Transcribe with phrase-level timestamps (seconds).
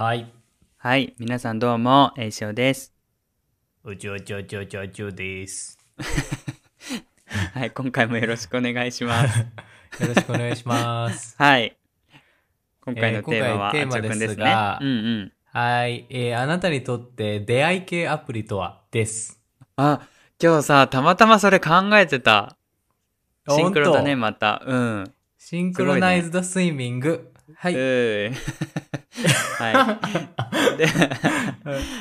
[0.00, 0.32] はい。
[0.78, 2.94] はい、皆さんどうも、えいしょうです。
[3.84, 5.78] うちょうちょうちょうちょうちょです。
[7.52, 9.40] はい、今回もよろしくお願いします。
[10.00, 11.34] よろしくお願いします。
[11.36, 11.76] はい。
[12.80, 14.78] 今回のえーテーマは、今回テーマあちょくんですねが。
[14.80, 15.32] うんうん。
[15.44, 16.06] はい。
[16.08, 19.38] えーあなたにとって出会い系アプリとはです。
[19.76, 20.08] あ、
[20.42, 22.56] 今日さ、たまたまそれ考えてた。
[23.50, 24.62] シンクロだね、また。
[24.64, 25.14] うん。
[25.36, 27.29] シンクロナイズドスイミング。
[27.60, 27.74] はい。
[27.74, 27.84] はい。
[30.78, 30.86] で、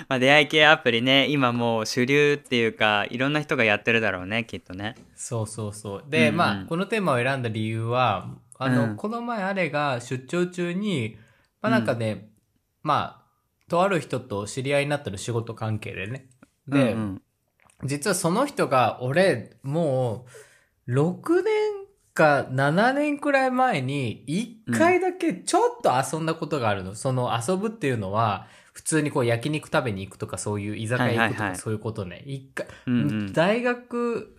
[0.08, 4.96] まあ、出会い系アプリね、今もう主流っていうか、いろんな人がやってるだろうね、きっとね。
[5.16, 6.04] そうそうそう。
[6.08, 11.18] で、うんうんまあ、このテーマを選んだ理由は、あの、うんこの前あれが出張中に、
[11.62, 12.30] まあなんかね、
[12.82, 16.30] まあ、とある人と知り合いになったの仕事関係でね。
[16.70, 17.22] で、うんうん
[17.86, 20.26] 実はその人が、俺、も
[20.86, 21.79] う、6年
[22.20, 26.94] か7年くらい前に、1回だけちょっと遊んだことがあるの。
[26.96, 32.24] その遊ぶっていうのは、普通にこう焼肉食べに行くとかそういう居酒屋行くとはいはいはいかそういうことね。
[32.26, 34.36] 一回、うんうん大学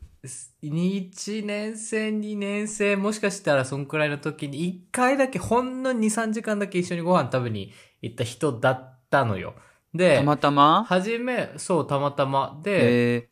[0.63, 4.59] 1年生、2年生、もしかしたらそんくらいの時に
[4.91, 9.55] 1回だけほんの2、3時間だけ一緒にご飯食べに行った人だったのよ。
[9.95, 10.85] で、たまたま？
[10.85, 12.61] はじめ、そう、たまたま。
[12.63, 13.29] で、え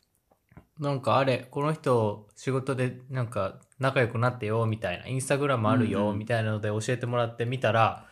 [0.79, 8.07] なんかあれ、この人仕事でなんか仲良くなってよ、みたいな、インスタグラムあるよ、みたいなので教えてもらってみたら、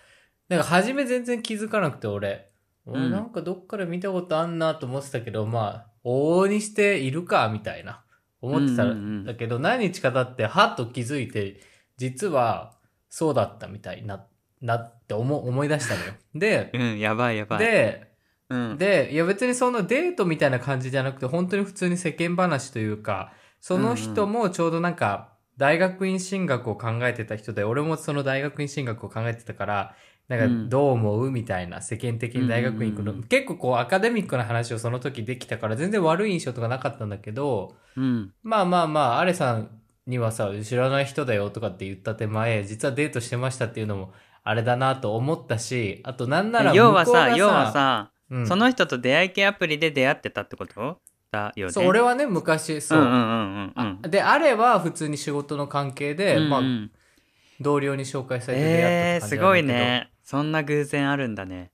[0.50, 2.52] なんか初め全然気づかなくて俺、
[2.86, 3.12] 俺うん。
[3.12, 8.04] なんかどっかで見たことあんなと思ってたけど、まあ、往々にしているか、みたいな、
[8.42, 11.62] 思ってたうんだけど、何日か経って、はっと気づいて、
[11.98, 12.78] 実は
[13.09, 14.26] そうだったみたいな、
[14.62, 16.14] なって思思い出したのよ。
[16.36, 17.59] で、ー、うん、やばいやばい。
[17.59, 18.06] で、
[18.50, 29.95] うん、で、いや別にそのデートみたいな感じじゃなくて、本当に普通に世間話というか、その人もちょうどなんか、大学院進学を考えてた人で、俺もその大学院進学を考えてたから、
[30.28, 30.70] なんかうん。
[30.70, 38.34] どう思うみたいな、世間的に大学院行くの、結構こうアカデミックな話をその時できたから、全然悪い印象とかなかったんだけど、うん。
[38.44, 39.69] まあまあまあ、アレさん
[40.06, 51.00] にはさ、知らない人だよとかって言った手前、実はデートしてましたっていうのも、あれだなと思ったし、あとなんなら要はさ、要はさ、うんその人と出会い系アプリで出会ってたってこと？
[51.32, 51.74] だよね。
[51.74, 54.10] そう、俺はね、昔、そう。
[54.10, 56.92] で、あれは普通に仕事の関係で、まあ、うんうん
[57.60, 59.86] 同僚に紹介されて出会えー、った感じすごいなんだけど。
[59.86, 60.12] ね。
[60.24, 61.72] そんな偶然あるんだね。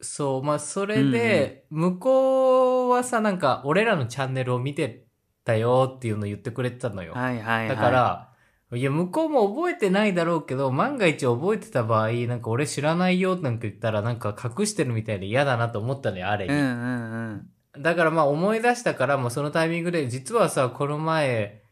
[0.00, 5.04] そう、まあ、それで、向こうはさ、なんか、俺らのチャンネルを見て
[5.44, 7.12] たよっていうのを言ってくれてたのよ。
[7.12, 7.76] はいはいはい。
[7.76, 8.30] だから、
[8.72, 16.52] いや、向こうも覚えてないだろうけど、万が一覚えてた場合、なんか俺知らないよなんか言ったら、なんか隠してるみたいで嫌だなと思ったのよ、あれに。
[16.52, 17.82] うんうんうん。
[17.82, 21.62] だからまあ思い出したから、もうそのタイミングで、実はさ、この前、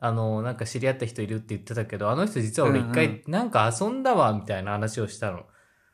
[0.00, 5.38] あの、なんか知り合った人いるって言ってたけど、あの人実は俺一うんう回なんか遊んだわ、みたいな話をしたの。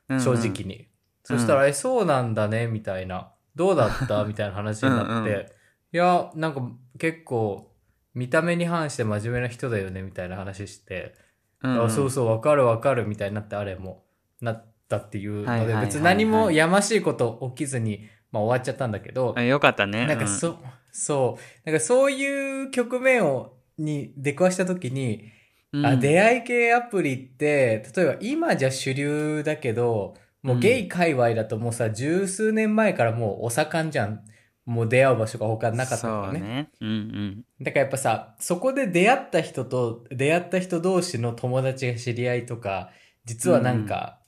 [0.08, 0.86] うんうん正直に。
[1.24, 3.32] そしたら、え、そうなんだね、みたいな。
[3.56, 4.24] どうだった？
[4.24, 5.12] みたいな話になって。
[5.12, 5.46] うんうん
[5.94, 6.60] いや、なんか
[6.98, 7.72] 結構、
[8.14, 11.14] 見た目に反して真面目な人だよね、みたいな話して。
[11.62, 14.04] うんうんあそうそう、わかるわかる、みたいになって、あれも、
[14.42, 20.06] なったっていうので、別に何もやましいこと起きずに、まあ終わっちゃったんだけど、あよかったね。
[20.06, 20.58] なんかそ、
[20.92, 25.32] そう、なんかそういう局面を、に出くわしたときに、
[25.72, 34.20] うん、あ、出会い系アプリって、例えば今じゃ主流だけど、もうゲイ界隈だともうさ、十数年前からもうお盛んじゃん。
[34.66, 36.38] もう出会う場所が他になかったからね。
[36.38, 36.70] そうね。
[36.80, 37.44] うんうん。
[37.60, 42.90] だからやっぱさ、そこで出会った人と、出会った人同士の友達が知り合いとか、
[43.24, 44.20] 実はなんか、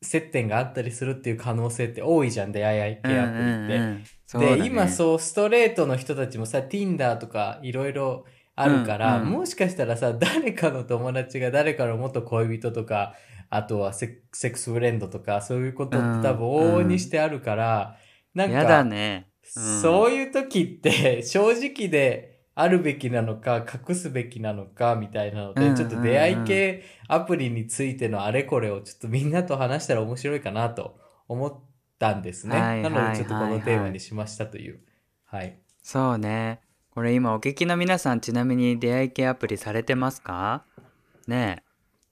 [0.00, 3.12] 接点があったりするっていう可能性って多いじゃん、出会い系アプリって。
[3.12, 4.04] うんうんうん
[4.38, 8.24] で、今そう、ストレートの人たちもさ、Tinder とかいろいろ
[8.54, 13.14] あるから、うんうんもしかしたらさ、誰かの友達が誰かの元恋人とか、
[13.50, 17.96] あとはセセックスフレンドとか、そういうことって多分往々にしてあるから、
[18.34, 19.28] なんか、やだね。
[19.56, 30.98] うんそういう時って 正直であるべきなのか隠すべきなのかみたいなので、うんちょっと出会い系アプリについてのあれこれをちょっとみんなと話したら面白いかなと
[31.28, 31.60] 思っ
[31.98, 32.60] たんですね。
[32.60, 34.80] はいなのでちょっとこのテーマにしましたという。
[35.24, 35.58] はい。
[35.82, 36.60] そうね。
[36.90, 40.64] これ今お聞きの皆さんちなみに出会い系アプリされてますか？
[41.26, 41.62] ねえ。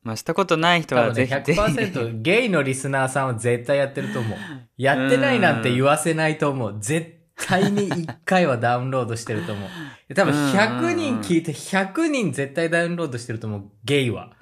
[0.03, 1.61] まあしたことない人はぜひぜひ。
[1.61, 4.38] 100% ゲイのリスナーさんは絶対やってると思う。
[4.79, 6.79] やってないなんて言わせないと思う。
[6.81, 10.15] 絶対に1回はダウンロードしてると思う。
[10.15, 13.71] 多分100人聞いて100人絶対ダウンロードしてると思う。
[13.85, 14.33] ゲイは。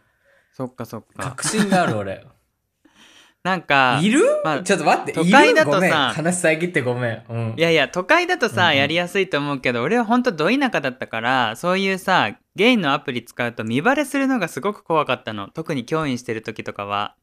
[0.53, 1.31] そっかそっか。
[1.31, 2.27] 確信がある俺。
[3.45, 5.13] なんか、いる、まあちょっと待って。
[5.13, 6.13] 都会だとさ。
[6.15, 7.23] 話遮ってごめん。
[7.29, 7.55] うん。
[7.57, 15.49] いやいや、都会だとさ、うんうんやりやすいと思うけど、俺はほんとど田舎だったから、そういうさ、ゲイのアプリ使うと見バレするのがすごく怖かったの。
[15.49, 17.15] 特に教員してる時とかは。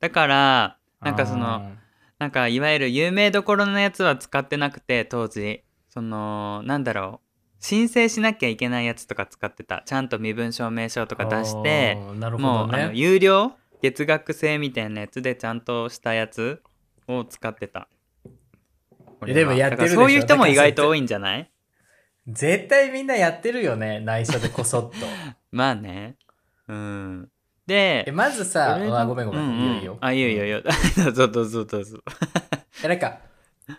[0.00, 1.72] だから、なんかその、
[2.18, 5.62] なんかいわゆる有名どころのやつは使ってなくて当時。
[5.88, 7.28] そのなんだろう。
[7.60, 9.82] 申請しなきゃいけないやつとか使ってた。
[9.84, 12.92] ちゃんと身分証明書とか出してあーなるほもう、あの。
[12.92, 13.52] 有料？
[13.80, 16.62] 月額制みたいなやつでちゃんとしたやつ
[17.06, 17.88] を使ってた。
[19.26, 21.50] えでもやってるそういう人も意外と多いんじゃない？
[22.26, 24.96] 絶対みんなやってるよね、内緒でこそっと。
[25.50, 26.16] まあね。
[26.68, 27.28] うん
[27.68, 29.98] でえまずさ、あごめんごめん、うういいよいいよ。
[30.00, 30.44] あいいよいいよ。
[30.46, 30.62] いいよ
[30.96, 31.84] どうぞどうぞどう。
[31.84, 31.98] ぞ
[32.82, 33.18] えなんか、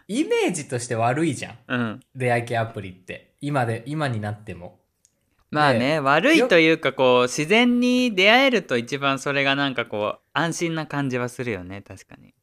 [0.08, 1.58] イメージとして悪いじゃん。
[1.68, 2.00] うん。
[2.16, 3.34] 出会い系アプリって。
[3.42, 4.80] 今で、今になっても。
[5.50, 11.82] まあね、悪いというかこう自然に出会えると一番それがなんかこう安心な感じはするよね。
[11.82, 12.36] 確かに。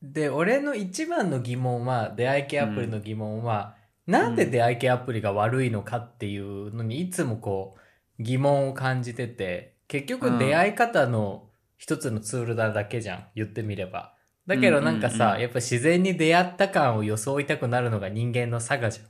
[0.00, 7.76] で、俺の一番の疑問は、出会い系アプリの疑問は、なんで出会い系アプリが悪いのかっていうのにいつもこ
[8.18, 14.14] う、疑問を感じてて、結局出会い方の一つのツールなだけじゃん、言ってみれば。
[14.46, 19.00] だけどなんかさ、うんうんうんやっぱ自然に出会った感を装いたくなるのが人間の差がじ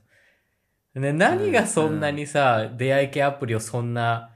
[0.94, 1.03] ゃん。
[1.03, 4.31] ね、何がそんなにさ、出会い系アプリをそんな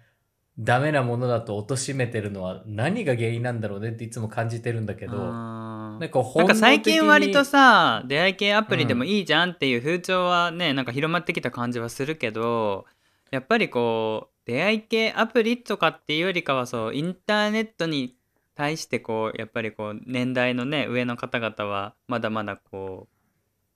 [0.58, 12.84] ダメなものだと貶めてるのは何が原因なんだろうねっていつも感じてるんだけど、なんか最近割とさ出会い系アプリでもいいじゃんっていう風潮はね、なんか広まってきた感じはするけど
[13.30, 18.16] やっぱりこう出会い系アプリとかっていうよりかはそうインターネットに
[18.54, 23.14] 対してこうやっぱりこう年代のね上の方々はまだまだこう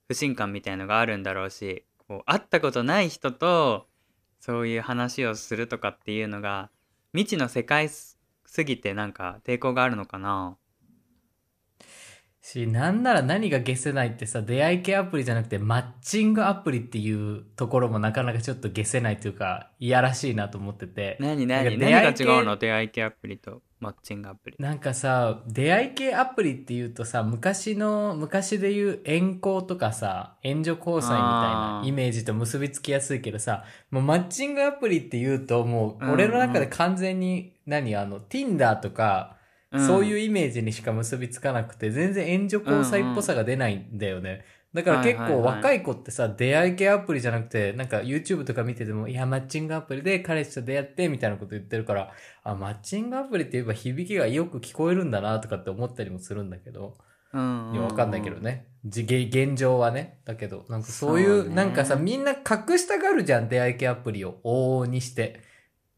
[0.07, 3.87] 不信感みたいのがあるんだろうしこう会ったことない人と
[4.39, 6.69] そういう話をするとかっていうのが
[7.13, 10.57] 未知の世界すすぎてなんか抵抗があるのかな。
[12.49, 21.17] し、なんなら何が消せないってさ、出会い系アプリじゃなくてマッチングアプリっていうところもなかなかちょっと消せないというか、いやらしいなと思ってて。
[21.19, 22.57] 何何何が出会い系違うの？
[22.57, 24.57] 出会い系アプリとマッチングアプリ。
[24.59, 39.37] なんかさ、出会い系アプリっていうとさ、昔の、昔で言う遠行とかさ、援助交際みたいなイメージと結びつきやすいけどさ、もうマッチングアプリって言うともう、うん俺の中で完全に、何あの、Tinder とか、
[39.71, 44.43] そういううイメージにしか結びつかなくて、全然援助交際っぽさが出ないんだよね。
[44.73, 52.11] だから結構若い子ってさ、出会い系アプリじゃなくて、なんか YouTube とか見てても、いや、マッチングアプリで彼氏と出会って、みたいなこと言ってるから、
[52.43, 56.97] あ、マッチングアプリって言えば響きがよく聞こえるんだなとかって思ったりもするんだけど、
[57.37, 58.67] ん、いや、わかんないけどね。
[58.85, 60.19] 現状はね。
[60.25, 65.41] だけど、なんかそういそうう、ねなんかさ、みんな隠したがるじゃん、出会い系アプリを往々にして。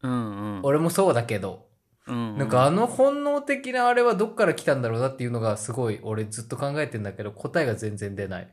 [0.02, 0.14] うんう
[0.58, 0.60] ん。
[0.62, 1.66] 俺もそうだけど、
[2.08, 8.52] うんうん、なんかあの本能的なあれはどっから来たんだろうなっていうのがすごい俺ずっと考えてんだけど答えが全然出ない。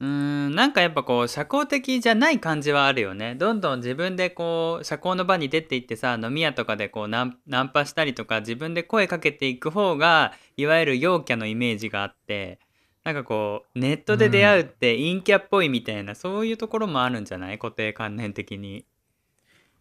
[0.00, 0.54] うーん。
[0.54, 3.36] なんかやっぱこう社交的じゃない感じはあるよね。
[3.36, 12.58] どんどん自分でこう社交の場に出ていってさ飲み屋とかでこうナンナンパしたりとか自分で声かけていく方がいわゆる陽キャのイメージがあって
[13.04, 17.58] なんかこうネットで出会うって陰キャっぽいみたいな、そういうところもあるんじゃない？
[17.58, 18.86] 固定観念的に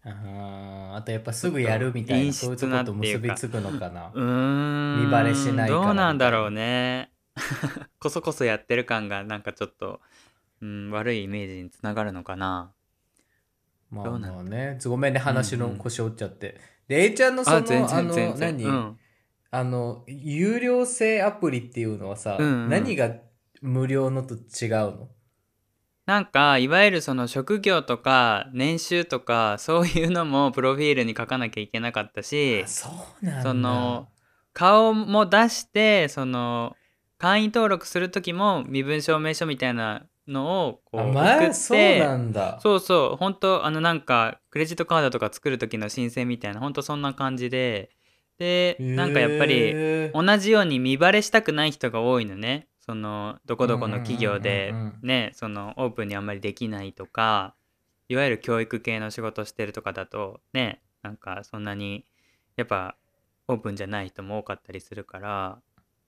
[0.06, 4.12] あーあとやっぱすぐやるみたいな陰そういう湿とこと結びつくのかな？
[4.14, 5.06] うーん。
[5.06, 7.12] 見バレしないからどうなんだろうね。
[8.00, 10.02] こそこそやってる感がなんかちょっと、
[10.62, 12.74] うん、悪いイメージにつながるのかな。
[13.90, 14.80] まあまあね。
[14.84, 16.60] ごめんね、話のうんうん腰折っちゃって。
[16.88, 19.00] で、A ちゃんのその、あの、何、うん。
[19.52, 22.70] あの、有料制アプリっていうのはさ、うんうん。
[22.70, 23.12] 何が
[23.62, 25.10] 無料のと違うの？
[26.06, 32.90] なんかいわゆるその職業とか年収とかそういうのもプロフィールに書かなきゃいけなかったしあそ
[33.22, 33.44] うなんだ。
[33.44, 34.08] その
[34.52, 36.76] 顔も出してその
[37.18, 42.60] 会員登録する時も身分証明書みたいなのをこうあ、送って、まあ、そうなんだ。
[42.62, 47.92] そうそう本当あのなんかクレジットカードとか作る時の申請みたいな本当そんな感じで
[48.40, 57.56] でなんかやっぱり同じように見バレしたくない人が多いのねそのどこどこの企業でねそのオープンにあんまりできないとか
[58.10, 62.06] いわゆる教育系の仕事してるとかだとねなんかそんなに
[62.58, 62.98] やっぱ
[63.48, 65.60] オープンじゃない人も多かったりするから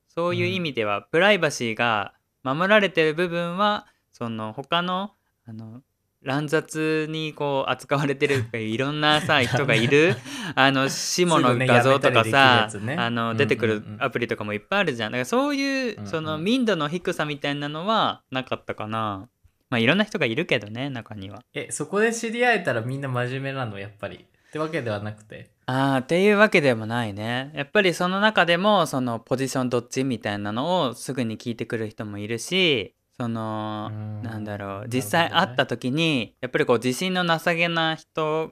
[0.09, 2.13] そういう意味ではプライバシーが
[2.43, 5.11] 守られてる部分はその他の
[5.45, 5.81] あの
[6.25, 10.15] 乱雑にこう扱われてるいろんなさ 人がいる
[10.55, 12.95] あの下の画像とかさね。
[12.95, 15.11] あの出てくるアプリとかもいっぱいあるじゃん。
[15.11, 19.29] だからそういうその民度の低さみたいなのはなかったかな。
[19.69, 21.43] まあいろんな人がいるけどね中には。
[21.53, 24.17] え、そこで知り合えたらみんな真面目なの、やっぱり。
[24.17, 25.49] ってわけではなくて。
[25.65, 27.51] あーっていうわけでもないね。
[27.55, 34.23] やっぱりその中でもそのポジションどっちみたいなのをすぐに聞いてくる人もいるしそのうん。
[34.23, 38.51] なんだろう実際会った時にやっぱりこう自信のなさげな人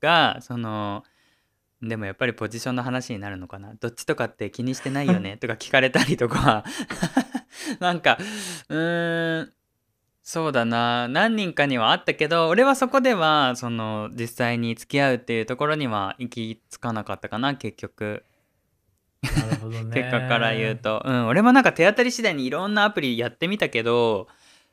[0.00, 1.04] がその
[1.82, 3.74] でもやっぱりポジションの話になるのかな。
[3.74, 6.64] どっちとかって気にしてないよね とか聞かれたりとか。
[7.80, 8.18] なんか
[8.68, 9.52] うーん
[10.22, 11.08] そうだな。
[11.08, 18.24] 何人かにはあったけど俺はそこではその実際に付き合うっていうところには行き着かなかったかな結局
[19.22, 19.94] なるほどね。
[19.94, 21.02] 結果から言うと。
[21.04, 24.28] うん俺もなんか手当たり次第にいろんなアプリやってみたけど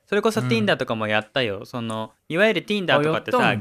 [0.08, 0.48] それこそうん。
[0.48, 3.56] Tinder とかもやったよ、そのいわゆる Tinder とかってさ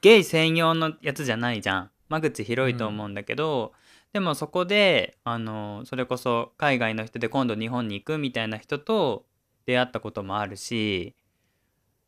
[0.00, 1.90] ゲイ専用のやつじゃないじゃん。
[2.08, 3.72] 間口広いと思うんだけど、
[4.12, 9.24] でもそこであのそれこそ海外の人で今度日本に行くみたいな人と
[9.64, 11.14] 出会ったこともあるし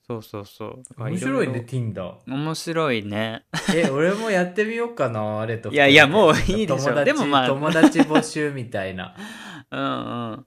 [0.06, 2.16] そうそうそう面白いね、Tinder。
[2.26, 5.70] 面白いねえ、俺もやってみようかな、あれと。
[5.70, 9.16] いやいやもういいでしょでもまあ友達募集みたいな。
[9.70, 10.46] うんうん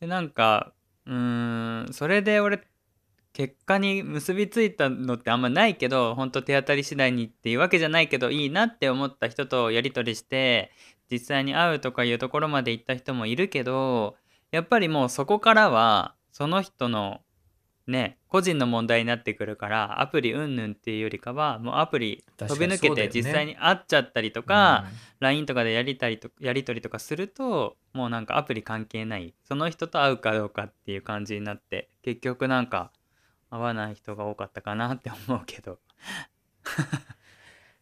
[0.00, 0.72] でなんか
[1.06, 2.60] うーんそれで俺
[3.32, 10.72] 結果に結びついたのってあんまないけど本当手当たり次第にっていうわけじゃないけどいいなって思った人とやり取りして
[11.10, 14.16] 実際に会うとかいうところまで行った人もいるけど
[14.50, 17.20] やっぱりもうそこからはその人の
[17.90, 24.84] ね個人の問題になってくるからアプリうんぬんっていうよりかはもうアプリ飛び抜けて実際に会っちゃったりとか、
[25.20, 29.34] LINE とかでやりたりとやり取りとかするともうなんかアプリ関係ない。
[29.44, 32.92] その人と会うかどうかっていう感じになって結局なんか
[33.50, 35.78] 会わない人が多かったかなって思うけど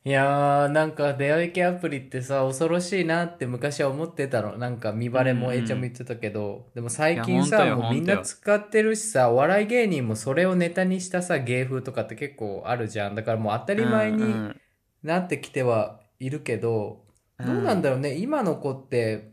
[0.06, 4.56] いやー、なんか出会い系アプリってさ、恐ろしいなって昔は思ってたの。
[4.56, 13.16] なんか見バレもうんうん A ちゃんも言ってたけど、でも最近いやさ、ほんとよもうみんな使ってるしさ、お笑い芸人もそれをネタにしたさ、芸風とかって結構あるじゃん。
[13.16, 14.60] だからもう当たり前にうん
[15.02, 17.04] なってきてはいるけど、
[17.44, 19.32] どうなんだろうね、今の子って、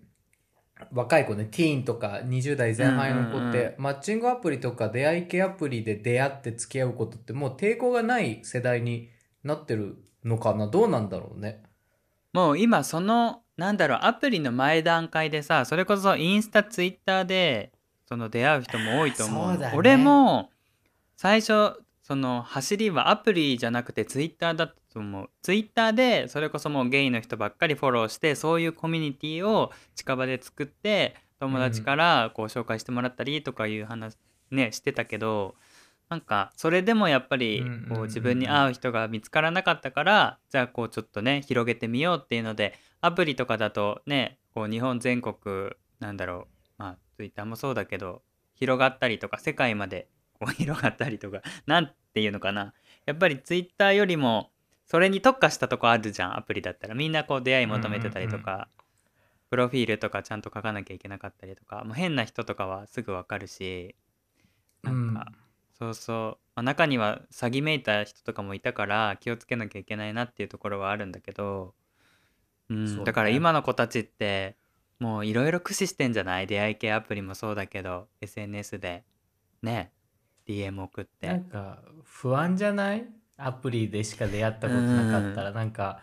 [0.92, 3.76] 若い子ね、ティーンとか20代前半の子って、うんうん。
[3.78, 9.12] マッチングアプリとか出会い系アプリで出会って付き合うことってもう抵抗がない世代に
[9.44, 10.68] なってるのかな？
[10.68, 11.64] どうなんだろうね。
[12.34, 17.72] もう今そのなんだろうアプリの前段階でさそれこそインスタツイッターで
[18.08, 19.78] その出会う人も多いと思ううだね。
[19.78, 20.50] 俺も
[21.16, 25.30] 最初その走りはアプリじゃなくてツイッターだったと思う。
[25.42, 34.18] ツイッターでそれこそもうゲイの人ばっかりフォローしてそういうコミュニティを近場で作って友達からこう紹介してもらったりとかいう話
[34.52, 35.56] ねしてたけど
[36.10, 37.90] なんかそれでもやっぱりうんうんうんうん。
[37.90, 45.36] こう自分に合う人が見つからなかったからじゃあこうちょっとね広げてみようっていうのでアプリとかだとねこう日本全国
[46.00, 48.22] なんだろうまあツイッターもそうだけど
[48.56, 50.08] 広がったりとか世界まで
[50.40, 52.74] こう広がったりとか なんていうのかな。
[53.06, 54.52] やっぱりツイッターよりも
[54.86, 56.96] それに特化したとこあるじゃんアプリだったら。
[56.96, 58.68] みんなこう出会い求めてたりとか、うんうん
[59.54, 63.96] プロフィールとかちゃんと書かなきゃいけなかったりとかもう変な人とかはすぐわかるし
[64.82, 65.32] なんか、
[65.78, 71.74] そうそう、まあ、中には詐欺めいた人とかもいたから気をつけなきゃいけないなっていうところはあるんだけど、
[72.70, 73.04] うんそうね。
[73.06, 74.56] だから今の子たちって
[75.00, 76.48] もういろいろ駆使してんじゃない？
[76.48, 79.04] 出会い系アプリもそうだけど SNS で。
[79.62, 79.92] ね。
[80.48, 83.06] DM 送っなんてか不安じゃない？
[83.38, 86.02] アプリでしか出会ったことなかったら、なんか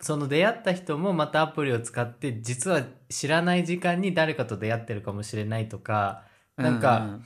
[0.00, 6.24] その出会った人もまたアプリを使って実は知らない時間に誰かと出会ってるかもしれないとか。
[6.56, 7.20] なんか、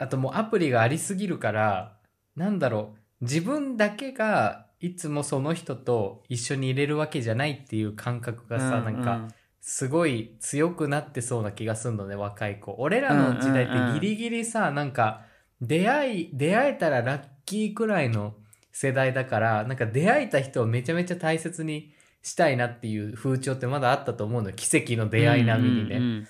[0.00, 1.96] あともうアプリがありすぎるから
[2.34, 3.24] なんだろう。
[3.24, 9.28] 自分だけがいつもその人と一緒に入れるわけじゃないっていう感覚がさ、なんか
[9.60, 12.74] すごい強くなってそうな気がするのね若い子。
[12.78, 15.26] 俺らの時代ってギリギリさ、なんか
[15.60, 18.34] 出会い出会えたらラッキーくらいの
[18.72, 21.92] 世代だからなんか出会えた人をめちゃめちゃ大切に
[22.22, 24.56] したいなっていう風潮ってまだあったと思うのよ。
[24.56, 26.28] 奇跡の出会い並みにね、うんうんうん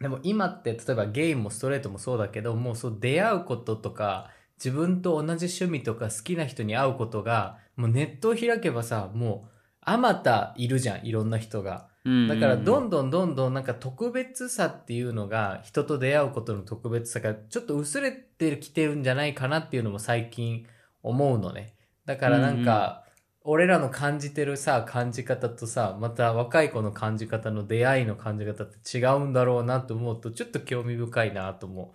[0.00, 11.88] でも今って例えばゲイもストレートもそうだけどもうそう出会うこととか自分と同じ趣味とか好きな人に会うことがもうネットを開けばさもうあまたいるじゃんいろんな人が。
[12.04, 20.66] うんだからどんどどんどんどんなんか特別さっていうのが人と出会うことの特別さがちょっと薄れてきてるんじゃないかなっていうのも最近
[21.02, 21.74] 思うのね。
[22.04, 23.03] だからなんか、
[23.46, 31.94] 俺らの感じてるさ感じ方とさまた若い子の感じ方の出会いの感じ方って違うんだろうなと思うとちょっと興味深いなとも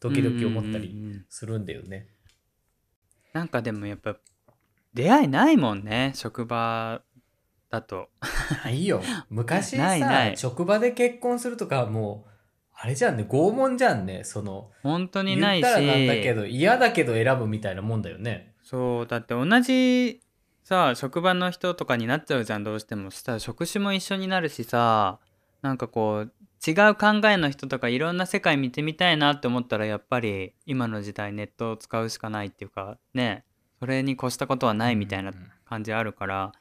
[0.00, 2.08] 時々思ったりうんうんうんするんだよね。
[3.34, 4.16] なんかでもやっぱ
[4.94, 7.02] 出会いないもんね職場
[7.70, 8.08] だと。
[8.64, 9.02] ないよ。
[9.28, 10.36] 昔さないない。
[10.38, 12.30] 職場で結婚するとかはもう
[12.72, 15.60] あれじゃんね拷問じゃんねその本当に言ないし。
[15.60, 18.54] ったらなんだけど嫌だけど選ぶみたいなもんだよね。
[18.62, 20.22] そうだって同じ
[20.66, 23.12] さ職場の人とかになっちゃうじゃんどうしても。
[23.12, 25.20] そしたら職種も一緒になるしさ
[25.62, 26.32] なんかこう
[26.68, 33.44] 違う考えの人とかいろんな世界見てみたいなって思ったらやっぱり今の時代ネットを使うしかないっていうかね
[33.78, 35.50] それに越したことはないみたいなうん。
[35.66, 36.52] 感じあるから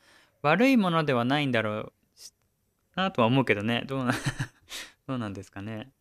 [0.41, 2.33] 悪いものではないんだろうし
[2.95, 3.83] なとは思うけどね。
[3.88, 4.13] どうな
[5.07, 5.91] どうなんですかね。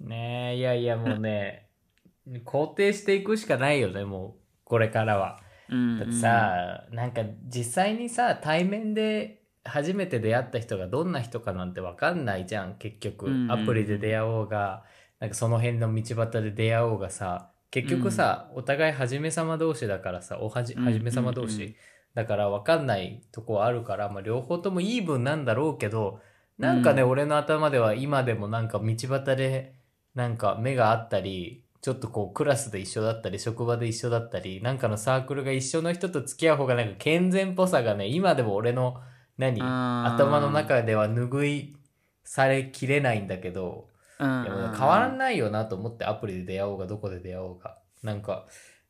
[0.00, 1.68] ねえ、いやいやもうね、
[2.28, 5.40] 肯定していくしかないよね、もう、これからは。
[5.70, 13.30] うんだってさ、なんか実際にさ、対面で初めて出会った人がどんな人かなんてわかんないじゃん、結局。
[13.50, 14.84] アプリで出会おうが、
[15.20, 21.76] なんかその辺の道端で出会おうがさ、結局さ、お互い初め様同士だからさ、おはじ、うん初め様同士。
[22.14, 26.20] だからわかんないとこはあるから、まあ両方ともいい分なんだろうけど、
[26.58, 29.74] なんかね、うん俺の頭では今でもなんか道端で、
[30.14, 38.96] なんか目があったり、ちょっとこうクラスで一緒だったり、職場で一緒だったり、なんかのサークルが一緒の人と付き合う方がなんか健全っぽさがね、今でも俺の、
[39.38, 41.76] 何頭の中では拭い
[42.24, 43.86] されきれないんだけど、
[44.18, 47.78] うんう変わらないよなと思ってアプリで出会おうがどこで出会おうが。
[48.02, 48.46] なんか、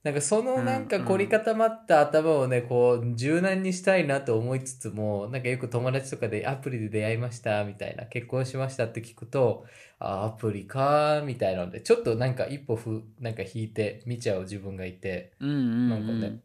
[0.06, 1.04] なんかそのなんかうん。
[1.04, 9.66] 凝り固まった頭をね、こう柔軟にしたいなと思いつつも、なんかよく友達とかでアプリで出会いましたみたいな、結婚しましたって聞くと、
[9.98, 15.88] あ、アプリかーみたいなので、ちょっとなんか一歩ふ、なんか引いて見ちゃう自分がいて、うんうんうん。
[15.88, 16.40] なんかね。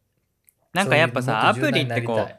[0.74, 2.36] なんかやっぱさアプリってこう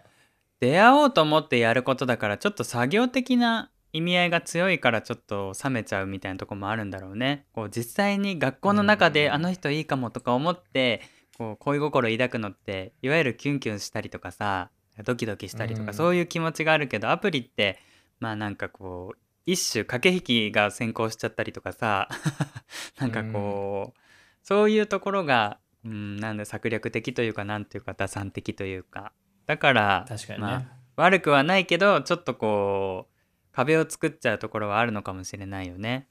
[0.59, 7.47] 出会おうと思ってやることだからちょっと作業的な意味合いが強いからちょっと冷めちゃうみたいなとこもあるんだろうね。
[7.53, 11.03] こう実際に学校の中でうんあの人いいかもとか思って
[11.37, 14.71] こう恋心抱くのっていわゆるキュンキュンしたりとかさ
[15.05, 17.79] ドキドキしたりとか、うんそういう気持ちがあるけどアプリって
[18.19, 22.09] まあなんかこう一種駆け引きが先行しちゃったりとかさ
[22.99, 24.01] なんかこう、
[24.43, 29.13] そういうところが、うん、なんだ策略的というかなんていうか打算的というか
[29.47, 30.47] だから確かにね。
[30.47, 33.12] まあ悪くはないけどちょっとこう
[33.53, 36.09] 壁を作っちゃうところはあるのかもしれないよね。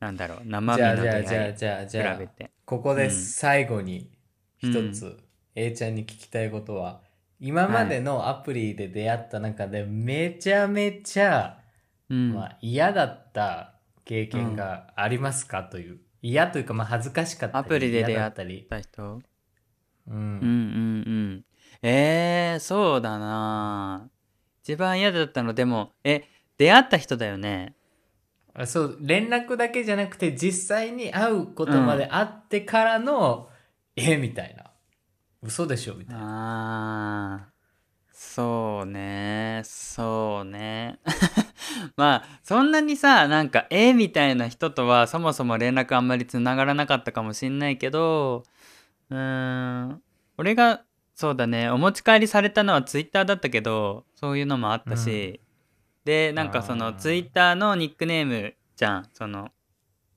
[0.00, 2.50] なんだろう生身じゃあの出会いじゃあじゃあじゃあじゃあ比べて。
[2.64, 4.10] ここでうん最後に
[4.58, 5.18] 一つ、
[5.54, 7.02] A ちゃんに聞きたいことは、
[7.40, 11.58] 今までのアプリで出会った中でめちゃめちゃ、
[12.10, 13.74] うんまあ、嫌だった
[14.04, 16.00] 経験がありますかという。
[16.20, 17.64] 嫌というか、まあ、恥ずかしかったり。
[17.64, 18.66] アプリで出会ったり。
[18.68, 19.22] た人う
[20.08, 21.44] うんうんうん。
[21.82, 24.10] えー、そうだな
[24.62, 26.24] 一番嫌だったのでもえ
[26.58, 27.74] 出会った人だよね。
[28.54, 33.48] あそう、連絡だけじゃなくて、実際に会うことまであってからの、
[33.96, 34.64] えみたいな。
[35.42, 37.44] 嘘でしょみたいな。
[37.44, 37.58] あー
[38.20, 40.98] そうねそうね
[41.96, 48.44] まあそんなにさなんかえみたいな人とはそもそも連絡あんまりつながらなかったかもしんないけど
[49.10, 50.02] うーん
[50.36, 50.82] 俺が
[51.14, 55.40] そうだねお持ち帰りされたのはツイッターだったけどそういうのもあったし、
[56.08, 59.50] でなんかそのツイッターのニックネームじゃんその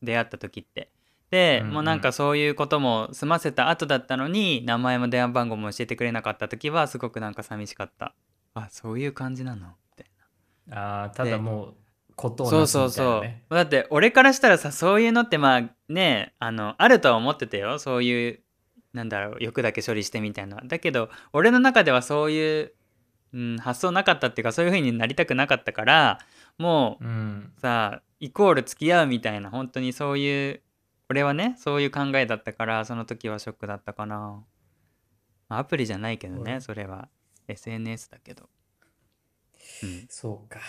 [0.01, 0.89] 出会った時って。
[1.31, 1.73] で、うんうん。
[1.73, 8.15] もうなんかそういうことも済ませた後だったのに名前も電話番号も教えてくれなかった時はすごくなんか寂しかった。
[8.53, 9.67] あそういう感じなの？
[9.67, 10.11] みたい
[10.71, 11.73] ああ、ただもう、
[12.15, 13.43] ことなをそうそうそう、なすみたいなね。
[13.49, 17.79] だって俺からしたらさそういうのってまあねあのあるとは思ってたよ。
[17.79, 18.39] そういう
[18.93, 22.73] なんだろう欲だけ処理してみたいなだけど俺の中ではそういう、
[23.33, 26.19] うん、発想なかったっていうかそういう風になりたくなかったから
[26.57, 27.53] もううん。
[27.61, 30.61] さイコール付き合うみたいな本当にそういう
[31.09, 34.43] 俺はねそういう考えだったからその時はショックだったかな
[35.49, 37.09] まあアプリじゃないけどうねそれは
[37.47, 38.49] SNS だけど
[39.83, 40.59] うんそうか。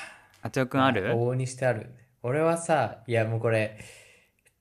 [0.43, 1.13] あちおくんある？
[1.13, 2.09] 往々にしてあるね。
[2.23, 3.79] 俺はさ、いやもうこれ、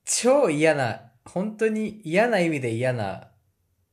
[0.04, 3.31] 超嫌な、本当に嫌な意味で嫌な、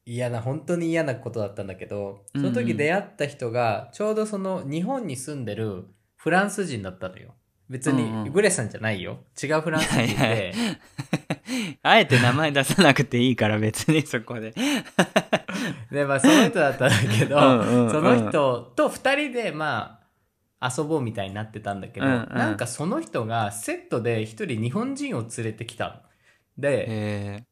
[0.10, 7.36] 嫌な、本当に嫌なことだったんだけど、その時出会った人が、ちょうどその日本に住んでるフランス人だったのよ。
[7.70, 9.20] 別にグレさんじゃないよ。
[9.42, 10.54] 違うフランス人で。
[11.84, 14.54] あえて名前出さなくていいから別にそこで
[15.92, 20.00] で、まあその人だったんだけど、うんその人と二人でま
[20.60, 25.94] あ遊ぼうみたいになってたんだけど、うんうんなんかその人がセットで一人日本人を連れてきたの。
[26.58, 27.44] で、へ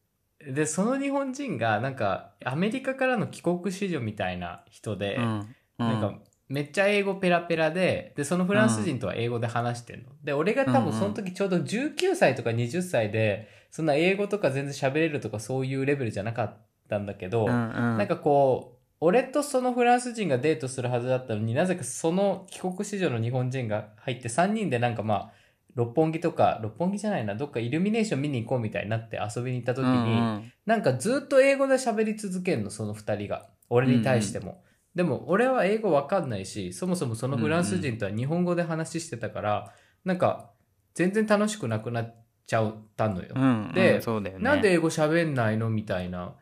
[0.53, 5.47] で、その日本人がなんかアメリカからの帰国子女みたいな人で、えうん。
[5.77, 10.09] なんかめっちゃ英語ペラペラで、で、そのフランス人とは英語で話してんの。
[10.23, 16.57] で、俺が多分その時ちょうど19歳とか20歳で、そんな英語とか全然喋れるとかそういうレベルじゃなかっ
[16.89, 17.97] たんだけど、うんうん。
[17.97, 25.31] なんかこう、俺とそのフランス人がデートするはずだったのになぜかその帰国子女の日本人が入って3人でなんかまあ、
[25.77, 33.47] 六本木とか、六本木じゃないな、どっかイルミネーション見に行こうみたいになって遊びに行った時に、うんうんなんかずっと英語で喋り続けんの、その二人が。
[33.69, 34.63] 俺に対しても。
[34.95, 40.51] でも俺は英語わかんないし、そもそもそのフランス人とは日本語で話してたから、なんか
[40.93, 43.29] 全然楽しくなくなっちゃったのよ。
[43.35, 45.69] うんうんでねなんで英語喋んないの？
[45.69, 46.35] みたいな。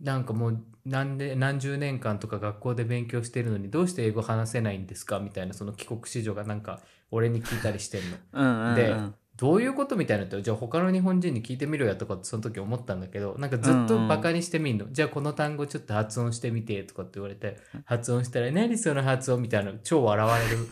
[0.00, 8.16] なんかもう何で何十年間とか学校で勉強してるのにどうして英語話せないんですかみたいなその帰国子女がなんか俺に聞いたりしてんの。
[8.34, 8.74] うんうんうん。
[8.74, 8.96] で
[9.36, 10.28] どういうことみたいなの？
[10.28, 19.40] ってじゃあ他の日本人に聞いてみろやとかってその時思ったんだけどなんかずっとバカにしてみんの、じゃあこの単語ちょっと発音してみてとかって言われて発音したら何その発音？
[19.40, 20.68] みたいな超笑われる。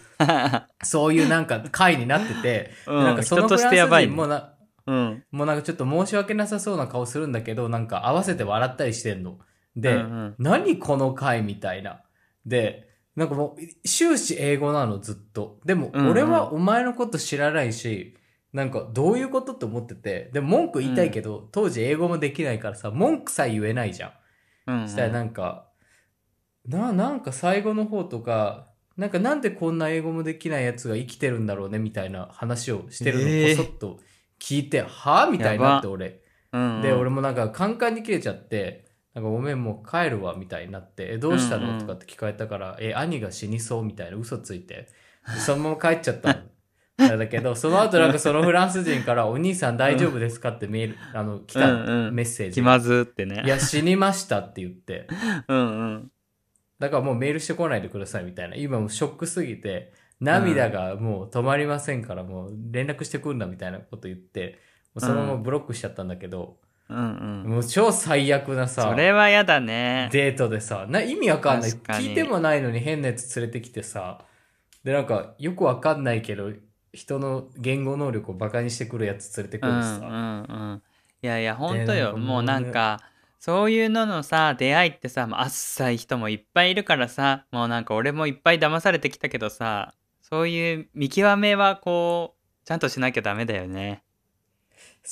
[0.84, 3.04] そういうなんか回になってて、うん。
[3.04, 4.52] なんかそのフランスしてやばいね人もな
[4.86, 5.24] うん。
[5.30, 9.38] もうなんかちょっと申し訳なさそうな顔するんだけどなんか合わせて笑ったりしてんの。
[9.80, 12.02] で、うんうん何この回みたいな。
[12.46, 15.60] で、なんかもう終始英語なのずっと。
[15.64, 18.16] でもうんうん俺はお前のこと知らないし、
[18.52, 24.10] なんかどういうことって思ってて、でも文句言いたいけど、当時英語もできないからさ、文句さえ言えないじゃん。
[24.66, 25.68] うんうんしたらなんか、
[26.66, 34.00] な、なんか最後の方とか、なんかなんでこんな英語もできないやつが生きてるんだろうねみたいな話をしてるえーのをこそっと
[34.38, 35.30] 聞いて、はぁ？
[35.30, 36.20] みたいになって俺。
[36.52, 41.80] うんうんで、俺もなんかカンカンに切れちゃって、なんかごめんもう帰るわみたいになって、え、どうしたの、うんうん。
[41.80, 44.88] とかって聞かれたから、え、兄が死にそうみたいな嘘ついて、
[45.26, 46.32] でそのまま帰っちゃった
[47.16, 51.66] んだけど、その後なんかそのフランス人から、お兄さん大丈夫ですかってメール、あの、来た
[52.12, 52.54] メッセージ。
[52.54, 53.42] 気まずってね。
[53.44, 55.08] いや、死にましたって言って。
[55.48, 56.10] うんうん。
[56.78, 58.54] だからもうメールしてこないでくださいみたいな。
[58.54, 64.58] 今もうショックすぎて、涙がもう止まりませんから、もう連絡してくんなみたいなこと言って、
[64.98, 70.08] そのままブロックしちゃったんだけど、うんうんもう超最悪なさ、それはやだね。
[70.12, 71.70] デートでさ、な意味わかんない。
[71.70, 72.08] 確かに。
[72.08, 74.24] 聞いてもないのに変なやつ連れてきてさ、
[74.84, 76.52] で、なんかよくわかんないけど、
[76.92, 79.98] 人の言語能力をバカにしてくるやつ連れてくうんうるしさ。
[79.98, 80.12] んう
[80.74, 80.82] ん
[81.22, 82.16] いやいやほんとよ。
[82.16, 83.00] もうなんか
[83.38, 94.02] そういうののさ出会いってさもうあっさい人もいっぱいいるからさもうなんか俺もいっぱい騙されてきたけどさそういう見極めはこうちゃんとしなきゃダメだよね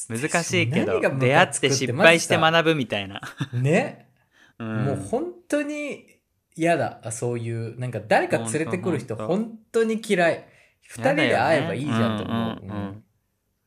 [0.08, 3.20] 難しいけど出会って失敗してマ学ぶみたいな、
[3.52, 4.10] ね、
[4.58, 6.18] うん、もう本当に
[6.58, 7.00] 嫌だ。
[7.04, 10.44] あそういう、なんか誰か連れてくる人本当に嫌い。
[10.82, 12.58] 二人で会えばいいじゃんと思う。
[12.62, 13.04] うんうんうん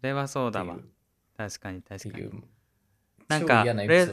[0.01, 0.77] それはそうだわ。
[1.38, 2.31] 確かに確かに。
[3.27, 3.63] なんか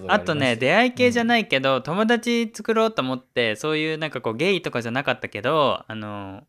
[0.09, 6.42] あとね出会い系じゃないけど、友達作ろうと思ってそういうなんかこうゲイとかじゃなかったけどあの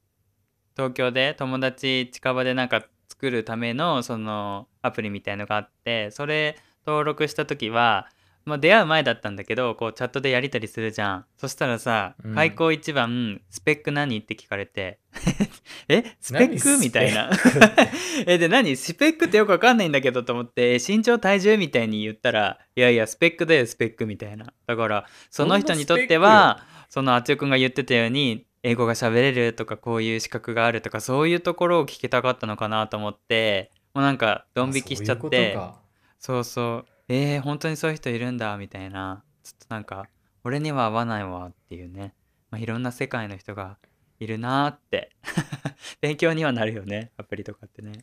[0.76, 8.08] 東京で友達近場でなんか作るためのそのアプリみたいのがあってそれ登録した時は、
[8.45, 11.26] まあ、出会う前だったんだけどこうチャットでやり取りするじゃん。
[11.38, 12.36] そしたらさうん。
[12.36, 15.00] 開口一番「スペック何?」って聞かれて
[15.89, 16.15] 「え？
[16.19, 17.34] スペック?」何みたいな。
[17.36, 17.82] スペック。
[17.82, 17.86] っ
[18.26, 18.76] てえで何？
[18.78, 24.54] スペックってよくわかんないんだけどと思ってえ身長体重みたいに言ったらいやいやスペックだよスペックみたいな。
[24.67, 35.80] だからその人にとってはそのあつよくんが言ってたように英語が喋れるとかこういう資格があるとかそういうところを聞きたかったのかなと思ってもうなんかドン引きしちゃってか
[36.19, 39.24] そうそうえー、本当にそういう人いるんだみたいな。
[39.43, 40.08] ちょっとなんか
[40.43, 42.13] 俺には合わないわっていうね、
[42.52, 43.80] まあ、いろんな世界の人が
[44.19, 45.10] いるなーって。
[46.02, 47.93] 勉強にはなるよねアプリとかってね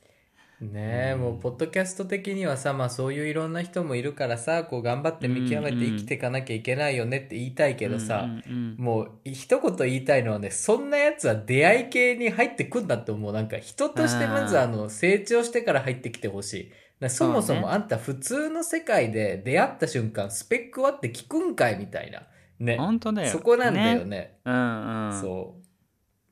[0.61, 1.21] ねえ、うん。
[1.21, 8.41] もうポッドキャスト的にはさまあそういういろんな人もいるからさこう頑張って見極めて生きていかなきゃいけないよねって言いたいけどさ、うんうんう
[8.73, 13.33] んもう一言言いたいのはねそんなやつは出会い系に入ってくんだって思う。
[13.33, 17.09] なんか人としてまずあの成長してから入ってきてほしい。
[17.09, 22.23] そもそもあんた普通の世界で出会った瞬間スペックはって聞くんかいみたいな。
[22.59, 22.77] ね。
[22.79, 23.31] 本当だよ。
[23.31, 24.39] そこなんだよね。
[24.45, 25.21] うんうん。
[25.21, 25.66] そう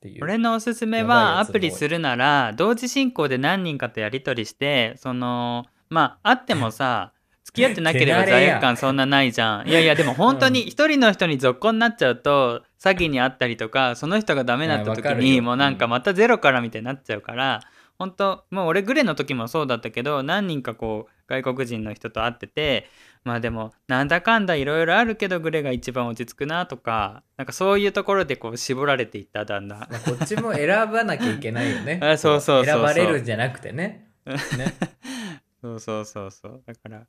[0.04, 0.22] っていう。
[0.22, 7.12] 俺のおすすめはアプリするなら同時進行で何人かとやり取りしてそのまああってもさ
[7.44, 9.68] 付き合ってなければ罪悪感そんなないじゃん。
[9.68, 15.42] いやいやでも本当に一人の人に続行になっちゃうと詐欺にあったりとかその人がダメになった時によ。
[15.42, 17.60] もうなんかまたゼロからみたいになっちゃうから
[17.98, 22.88] 本当もう俺グレの時もそうだったけど何人かこう外国人の人と会ってて
[23.24, 29.78] まあでもなんだかんだいろいろあるけどグレが一番落ち着くなとかなんかそういうところでこう絞られていっただんだん。
[29.80, 31.98] まあ、こっちも選ばなきゃいけないよね。
[32.04, 32.74] あそうそうそうそう。
[32.74, 34.10] 選ばれるんじゃなくてね。
[34.26, 34.74] ね
[35.62, 36.62] そうそうそうそう。
[36.66, 37.06] だから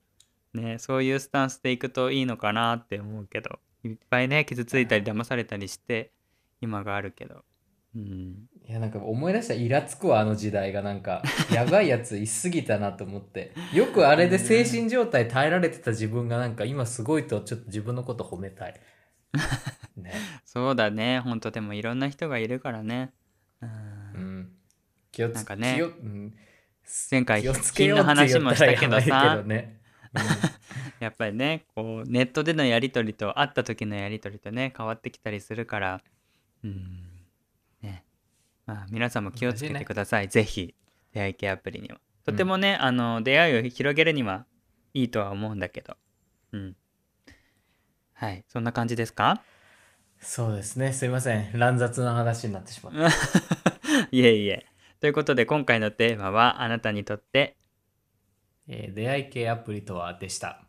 [0.53, 6.11] ねそういうスタンスでいくといいのかなって思うけどいっぱいね傷ついたり騙されたりして
[6.61, 7.43] 今があるけど
[7.95, 8.49] うん。
[8.67, 11.23] いやなんか思い出したらイラつくわあの時代がなんか。
[11.53, 13.53] やばいやついすぎたなと思って。
[13.73, 18.75] よくあれで精神状態耐えられてた自分がなんか今すごいとちょっと自分のこと褒めたい。
[19.97, 20.13] ね。
[20.45, 21.19] そうだね。
[21.19, 23.11] ほんとでもいろんな人がいるからね。
[23.61, 23.69] うん。
[23.69, 24.51] うん。
[25.11, 25.79] 気をつなんかね。
[25.81, 26.33] うん。
[27.09, 29.37] 前回気をつけよう金の話もしたけけどさ。
[29.37, 29.79] どね、
[30.99, 36.01] やっぱりねこうネットでのやり取りと会った時のやり取りとね変わってきたりするから。
[36.63, 36.73] うん。
[36.73, 37.04] ね
[38.65, 40.75] まあ皆さんも気をつけてください、ぜひ
[41.13, 44.45] 出会い系アプリにはとてもね、あの出会いを広げるには
[44.93, 45.95] いいとは思うんだけど
[46.51, 46.75] うん
[48.13, 48.45] はい。
[48.47, 49.41] そんな感じですか？
[50.19, 50.93] そうですね。
[50.93, 51.51] すいません。
[51.59, 53.09] 乱雑な話になってしまった。
[54.11, 54.65] いえいえ。
[55.01, 57.57] ということで今回のテーマはあなたにとって、
[58.67, 60.65] えー出会い系アプリとはでした。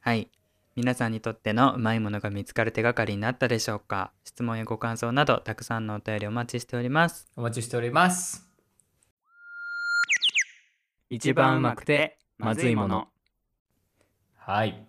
[0.00, 0.28] はい。
[0.74, 4.12] 皆さんにとってのうまいものが見つかる手がかりになったでしょうか？
[4.24, 7.26] 質問やご感想などたくさんのお便りお待ちしております。
[7.36, 8.48] お待ちしております。
[11.10, 13.08] 一番うまくてまずいもの。
[14.38, 14.86] はい。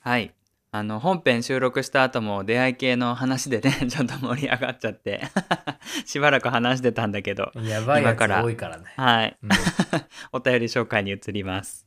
[0.00, 0.32] はい。
[0.70, 5.22] あの本編収録した後も出会い系の話でね ちょっと盛り上がっちゃって
[6.04, 8.84] しばらく話してたんだけどやばいやつ今から多いからね。
[8.96, 9.50] はいうん
[10.32, 11.86] お便り紹介に移ります。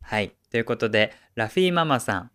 [0.00, 0.32] はい。
[0.50, 2.30] ということで、ラフィーママさん。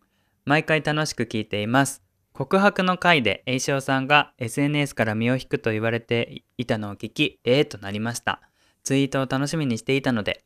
[0.46, 2.04] 毎回楽しく聞いています。
[2.32, 8.42] 告白の回で、栄翔さんが SNS から身を引くと言われていたのを聞き、えーとなりました。
[8.84, 10.44] ツイートを楽しみにしていたので、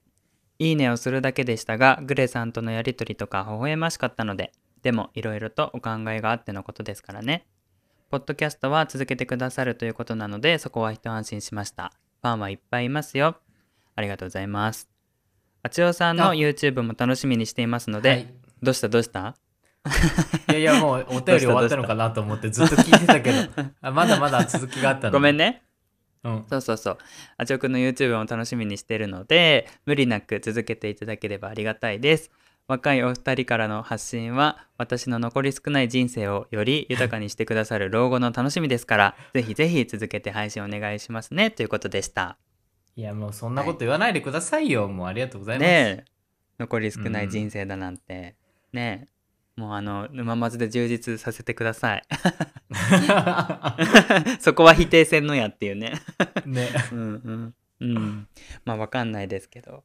[0.58, 7.46] いいねをするだけでしたが、グレさんとのやりとりとか微笑ましかったので、でもいろいろとお考えがあってのことですからね。
[8.10, 11.92] ポッドキャストは続けてくださるということなので、そこは一安心しました。
[12.22, 13.36] ファンはいっぱいいますよ。
[13.96, 14.90] ありがとうございます。
[15.62, 18.28] あちおさんのあ YouTube も楽しみにしていますので、はい
[18.62, 19.36] どうしたどうした？
[20.50, 23.38] いやいや、もうお便り終わったのかなと思ってずっと聞いてたけど、
[23.82, 25.13] あまだまだ続きがあったの。
[25.13, 25.63] ごめんね。
[26.24, 26.46] うん。
[26.50, 26.98] そうそうそう。
[27.38, 32.32] あちおくんの YouTube も楽しみにしているので、無理なく続けていただければありがたいです。
[32.68, 41.50] 若いお二人からの発信は、私の残り少ない人生をより豊かにしてくださる老後の楽しみですから、ぜひぜひ続けて配信お願いしますね。
[41.50, 42.38] ということでした。
[42.96, 44.88] いや、もうそんなこと言わないでくださいよ。
[44.88, 45.68] もうありがとうございます。
[45.68, 46.20] ねえ
[46.60, 48.36] 残り少ない人生だなんて、
[48.74, 49.19] ねえ
[49.60, 52.04] もうあの沼まずで充実させてください。
[54.39, 55.95] そこは否定せんのやっていうね。
[56.45, 56.69] ね。
[56.93, 57.54] うんうん。
[57.82, 58.28] うん。
[58.63, 59.84] まあわかんないですけど。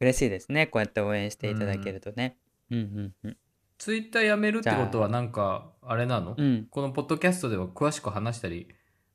[0.00, 0.66] 嬉しいですね。
[0.66, 2.38] こうやって応援していただけるとね。
[2.70, 3.36] うんうんうん。
[3.76, 5.94] ツイッターやめるってことはなんか、あ。
[5.94, 6.66] れなの、うん。
[6.70, 8.68] このポッドキャストでは詳しく話したり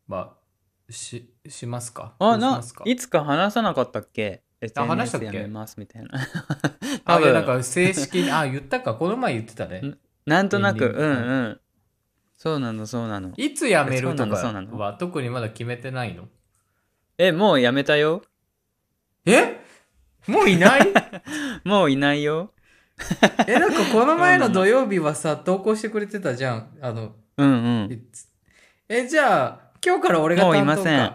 [0.07, 0.37] は
[0.91, 2.15] ししますか？
[2.19, 4.43] あないつか話さなかったっけ？
[4.75, 6.09] あ話したっ SNS けやめますみたいな。
[6.13, 6.27] あ、
[7.15, 7.33] 多分。
[7.33, 8.95] なんか正式に、 あ、言ったか。
[8.95, 9.81] この前言ってたね。
[10.25, 10.85] なんとなく。
[10.85, 11.11] うんう
[11.49, 11.59] ん。
[12.37, 13.33] そうなのそうなの。
[13.35, 16.29] いつやめるとかそうなのは特にまだ決めてないの？
[17.17, 18.21] えもうやめたよ。
[19.25, 19.59] え？
[20.25, 20.81] もういない？
[21.65, 22.53] もういないよ。
[23.47, 26.77] え、なんかこの前の土曜日はさ、投稿してくれてたじゃん。
[26.81, 27.53] あの、うんう
[27.87, 28.07] ん。
[28.87, 30.63] え、じゃあ、今日から俺が担当か。
[30.65, 31.13] もういません。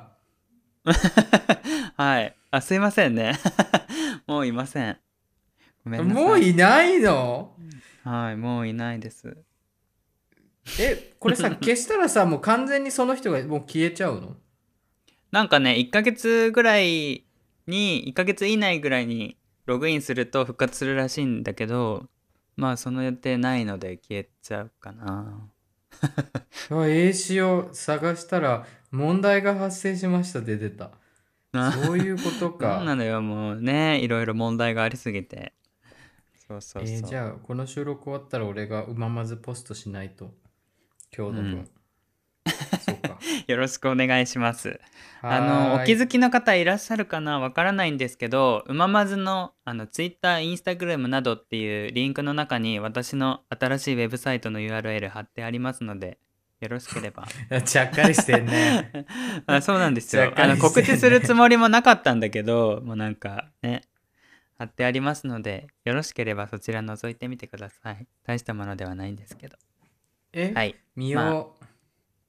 [1.97, 2.37] はい。
[2.51, 3.39] あ、すいませんね。
[4.27, 4.99] もういません。
[5.85, 7.55] もういないの？
[8.03, 9.37] はい、もういないです。
[10.79, 14.37] え、これさ、 消したらさ、もう完全にその人がもう消えちゃうの？
[15.31, 17.27] なんかね、1ヶ月ぐらい
[17.67, 22.09] に、1ヶ月以内ぐらいにログインすると復活するらしいんだけど、
[22.57, 25.51] まあその予定ないので消えちゃうかな。
[26.71, 30.93] あ英詞を探したら問題が発生しましたって出た。
[31.73, 32.95] そういうことそうなか。
[32.97, 35.53] のよ、もうね、いろいろ問題がありすぎて。
[36.61, 36.97] そうそうそう。
[36.97, 40.33] えーじゃあ、この収録終わったら俺がうままずポストしないと。
[41.17, 41.53] 今日の分。
[41.53, 41.71] うん
[42.85, 43.19] そうか。
[43.47, 44.81] よろしくお願いします。
[45.23, 56.19] あはの、お気づきの方いらっしゃるかなわからないんですけど、うままずの、あの、Twitter、Instagram などっていうリンクの中に私の新しいウェブサイトの URL 貼ってありますので、
[56.61, 57.27] よろしければ。
[57.65, 59.07] ちゃっかりしてんね。
[59.47, 60.23] あそうなんですよ。
[60.23, 63.83] ちゃっかあの、告知するつもりもなかったんだけど、もうなんかね、
[64.57, 68.07] 貼ってありますので、よろしければそちら覗いてみてください。
[68.25, 69.57] 大したものではないんですけど。
[70.33, 70.77] え、はい。
[70.97, 71.65] 見よう。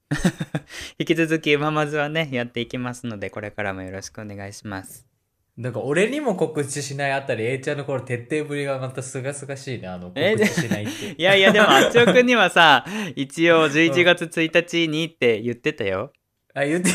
[1.00, 5.08] 引き続き、うままずはね、やっていきますので、これからもよろしくお願いします。
[5.58, 9.88] なんか俺にも告知しないあたり、A ちゃんのこの徹底ぶりがまたすがすがしいね。
[9.88, 11.16] あの、告え知しないって。
[11.18, 12.86] いやいや、でも、あっちおくんにはさ、
[13.16, 16.12] 一応11月1日にって言ってたよ。
[16.54, 16.90] あ、言って、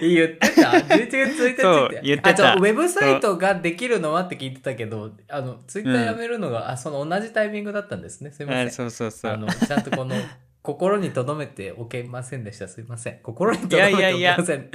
[0.00, 1.62] 言ってた ?11 月1日って。
[1.62, 8.30] そう言ってたあ、じゃあウェブサイトができるのはって聞いてたけど、あの、ツイッターやめるのが、あ、その同じタイミングだったんですね。
[8.30, 8.66] すいません。
[8.68, 9.32] あそうそうそう。
[9.32, 10.14] あの、ちゃんとこの、
[10.62, 12.68] 心に留めておけませんでした。
[12.68, 13.18] すいません。
[13.22, 14.70] 心に留めておいやいやいやけません。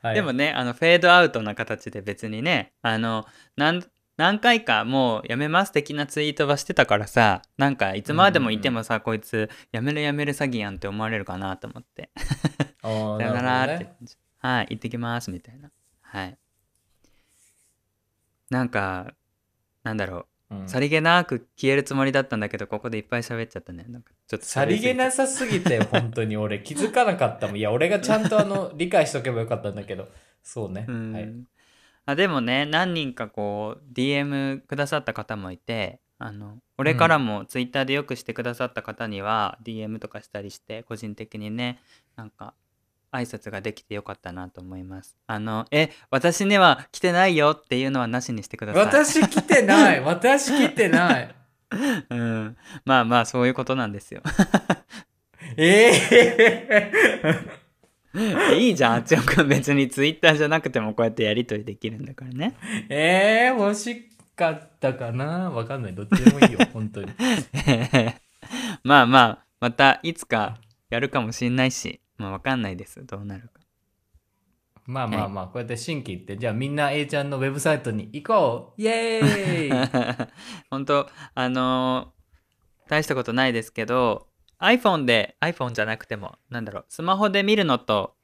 [0.00, 0.14] はい。
[0.14, 3.24] でもね、あの、フェードアウトな形で別にね、あの、
[3.56, 3.82] なん
[4.16, 12.10] 何回かもうやめます的なツイートはしてたからさ、なんかいつまでもいてもさ、こいつやめるやめる詐欺やんって思われるかなと思って。
[12.82, 13.96] さよならって、ね
[14.38, 15.70] はい、行ってきますみたいな。
[16.02, 16.38] はい。
[18.50, 19.14] なんか、
[19.82, 20.26] なんだろう。
[20.50, 23.86] うんさりげなく消えるつもりだったんだけど、ここでいっぱい喋っちゃったね。
[23.88, 27.56] なんかちょっとさりげなさすぎて、本当に俺気づかなかったもん。
[27.56, 30.08] いや、俺がちゃんとあの、 理解しとけばよかったんだけど。
[30.42, 30.84] そうね。
[30.86, 31.32] うんはい。
[32.06, 41.80] あでもね何人かこう DM くださった方もいてあの俺からもツイッターでよくしてくださった方には DM とかしたりして個人的にね
[42.16, 42.54] なんか
[43.12, 45.16] 挨拶ができてよかったなと思います。
[45.26, 48.84] あのえ私には来てないよっていうのはなしにしてください。
[48.84, 50.00] 私来てない。
[50.04, 51.34] 私来てない。
[52.08, 52.56] うん。
[52.84, 54.22] まあまあそういうことなんですよ。
[55.56, 57.61] ええ
[58.58, 59.48] いいじゃんあっちおくん。
[59.48, 62.54] 別にツイッターじゃなくてもこうやってやり取りできるんだからね。
[62.88, 65.50] ええ欲しかったかな？
[65.50, 65.94] わかんない。
[65.94, 67.08] どっちでもいいよ、 本当に。
[68.84, 70.58] まあまあまたいつか
[70.90, 73.04] やるかもしんないしまあわかんないです。
[73.06, 73.60] どうなるか。
[74.84, 78.82] まあまあまあ、こうやって新規行って、じゃあみんな A ちゃんのウェブサイトに行こう。
[78.82, 80.28] イエーイ！
[80.70, 82.22] 本当あのー
[82.88, 84.26] 大したことないですけど
[84.62, 88.14] iPhone で iPhone じゃなくてもなんだろうスマホで見るのと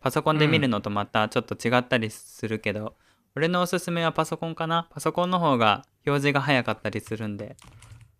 [0.00, 2.94] パソコンで見るのとまたちょっと違ったりするけど、
[3.34, 4.88] 俺のおすすめはパソコンかな。
[4.90, 7.56] パソコンの方が表示が早かったりするんで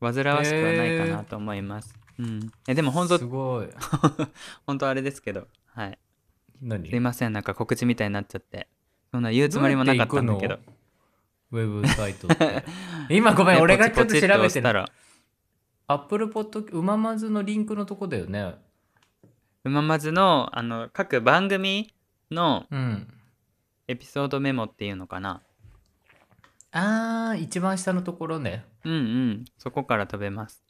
[0.00, 2.50] 煩わしくはないかなと思います、うん。
[2.66, 3.68] えでも本当すごい。
[4.66, 5.98] 本当あれですけどはい。
[6.60, 6.88] 何？
[6.88, 8.68] すいませんなんか告知みたいになっちゃって。
[9.10, 10.58] そんな言うつもりもなかったんだけど。
[11.52, 12.28] ウェブサイト。
[13.08, 14.90] 今ごめん、ね俺がちょっと調べてたら
[15.90, 18.56] アップルポッド、うままずのリンクのとこだよね。
[19.64, 21.92] うままずのあの各番組
[22.30, 23.14] のうん。
[23.88, 25.40] エピソードメモっていうのかな
[26.72, 28.66] あー、一番下のところね。
[28.84, 30.62] うんうんそこから飛べます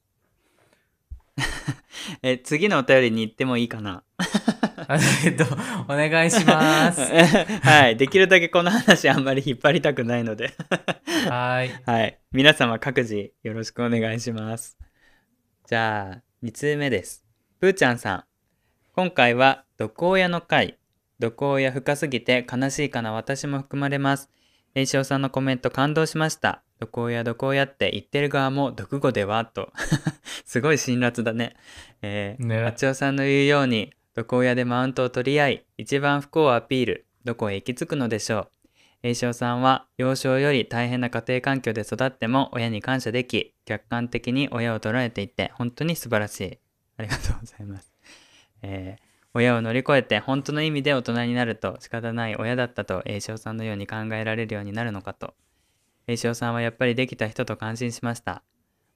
[2.23, 4.05] え次のお便りに行ってもいいかな？
[4.87, 5.45] あ えっと、
[5.89, 7.01] お願いします。
[7.67, 10.55] はいできるだけこの話あんまり引っ張りたくないので
[11.29, 11.83] はーい。
[11.85, 14.79] はい皆様各自よろしくお願いします
[15.69, 17.27] じゃあ2通目です。
[17.61, 18.25] ぷーちゃんさん。
[18.95, 20.79] 今回は毒親の回
[21.19, 23.13] 毒親深すぎて悲しいかな。
[23.13, 24.31] 私も含まれます。
[24.75, 26.63] 栄翔さんのコメント感動しました。
[26.81, 29.71] 毒親毒親って言ってる側も毒語ではと。
[30.47, 31.55] すごい辛辣だね。
[32.01, 32.63] えー、ね。
[32.65, 37.05] あちおさんの言うように毒親でマウントを取り合い一番不幸をアピール。
[37.27, 38.51] どこへ行き着くのでしょう
[39.03, 46.59] 栄翔さんは幼少より大変な家庭環境で育っても親に感謝でき客観的に親を捉えていて本当に素晴らしい。
[46.97, 47.93] ありがとうございます、
[48.63, 55.35] えー親を乗り越えて本当の意味で大人になると仕方ない親だったと栄翔さんのように考えられるようになるのかと。
[56.07, 58.43] 栄翔さんはやっぱりできた人と感心しました。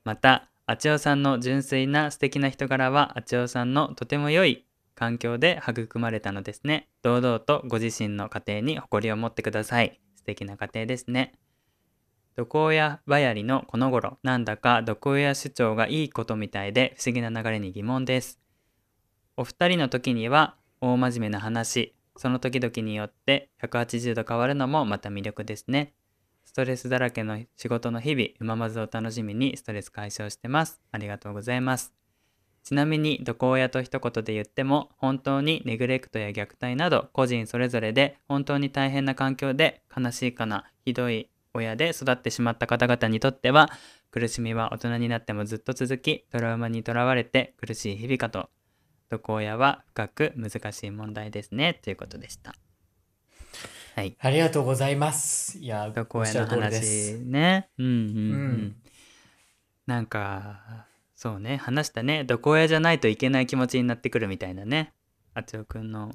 [0.05, 6.89] またあちおさんの純粋な素敵な人柄はあちおさんのとても良い環境で育まれたのですね。
[7.03, 10.01] 堂々とご自身の家庭に誇りを持ってください。
[10.17, 11.33] 素敵な家庭ですね。
[12.37, 18.41] 毒親ばやりのこの頃なんだか毒親主張がいいことみたいで不思議な流れに疑問です。
[19.37, 21.95] お二人の時には大真面目な話。
[22.17, 25.95] その時々によって180度変わるのもまた魅力ですね。
[26.45, 30.83] ストレスだらけの仕事の日々うままずを楽しみにストレス解消してます。
[30.91, 32.02] ありがとうございます。
[32.65, 43.71] ちなみに毒親と一言で言っても本当にネグレクトや虐待など個人それぞれで本当に大変な環境で悲しいかなひどい親で育ってしまった方々にとっては
[44.11, 48.49] 苦しみは大人になってもずっと続きトラウマにとらわれて苦しい日々かと
[49.11, 52.55] 毒親は深く難しい問題ですねということでした。
[53.95, 54.17] はい。
[54.19, 55.59] ありがとうございます。
[55.59, 57.19] いや、毒親の話す。
[57.19, 57.69] ね。
[57.77, 58.77] うんうんうん、うん。
[59.87, 60.87] なんか
[61.23, 61.57] そうね。
[61.57, 62.25] 話したね。
[62.25, 64.93] 毒親じゃないといけない気持ちになってくるみたいなね。
[65.35, 66.11] あつおくんの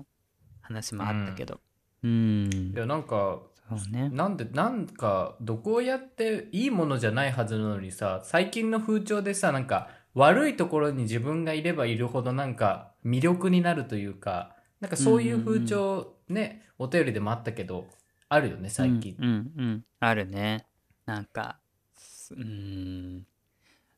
[0.59, 1.61] 話もあったけど。
[2.03, 2.73] うん。
[2.75, 3.39] いや、なんか、
[3.69, 4.09] そうね。
[4.09, 17.87] なんで、なんか、毒親っていいものじゃないはずなのにさ、最近の風潮でさ、なんか、悪いところに自分がいればいるほどなんか魅力になるというか、なんかそういう風潮ね、お便りでもあったけど、
[18.27, 19.15] あるよね、最近。
[19.17, 20.65] うんうん、うん、あるね。
[21.05, 21.59] なんか
[21.95, 23.25] すうん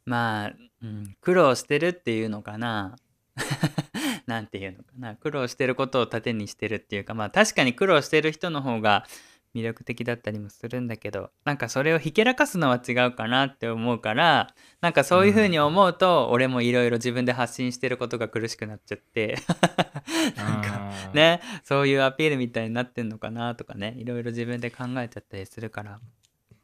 [0.10, 2.96] まあ、うん、苦労してるっていうのかな。
[4.26, 5.16] なんていうのかな。
[5.16, 9.06] 苦労してることを盾にしてるっていうかまあ確かに苦労してる人の方が
[9.54, 19.38] 魅力的だったりもするんだけどなんかそれをひけらかすのは違うかなって思うからなんかそういう風に思うと、俺もいろいろ自分で発信してることが苦しくなっちゃって。
[20.36, 23.94] なんかねそういうアピールみたいになってんのかなとかね。
[23.98, 26.00] いろいろ自分で考えちゃったりするから。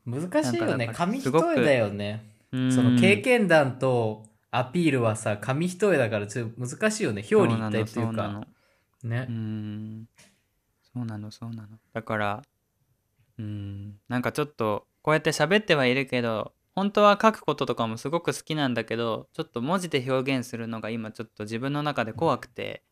[0.05, 0.89] 難しいよね。
[0.93, 2.34] 紙一重だよね。
[2.51, 7.25] そその経験談とアピールはさ、紙一重だからちょっと難しいよね。
[7.29, 7.91] 表裏一体というか。
[7.93, 8.47] そうなの
[9.03, 9.27] ね。
[9.29, 9.31] う。
[9.31, 10.07] ん。
[10.93, 11.77] そうなのそうなの。
[11.93, 12.41] だから
[13.37, 13.95] うん。
[14.07, 22.83] なんかちょっとこうやって喋ってはいるけど本当は書くこととかもすごく好きなんだけどちょっと文字で表現するのが今ちょっと自分の中で怖くて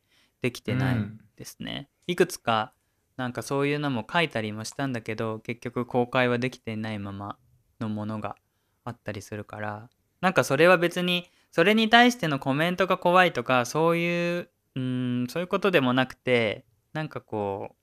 [0.42, 1.20] できてないうん。
[1.36, 2.74] ですね、いくつか
[3.18, 7.38] なんかそういうのも書いたりもしたんだけど結局公開はできていないまま
[7.80, 8.36] のものが
[8.84, 9.90] あったりするから
[10.22, 17.76] なんかそれは別にそれに対してのコメントが怖いとかそういううんそういうことでもなくてなんかこう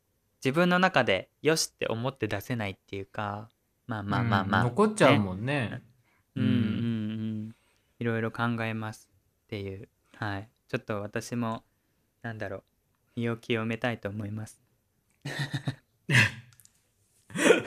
[0.44, 3.48] 自分の中でよしって思って出せないっていうか
[3.86, 5.82] まあまあまあまあ、うん残っちゃうもんね。
[6.36, 6.44] うん。
[6.44, 6.50] うん。
[6.50, 7.56] うん
[7.98, 9.10] いろいろ考えます
[9.44, 9.88] っていう。
[10.16, 10.48] はい。
[10.68, 11.64] ちょっと私も
[12.22, 12.62] なんだろう
[13.16, 14.60] 身を清めたいと思います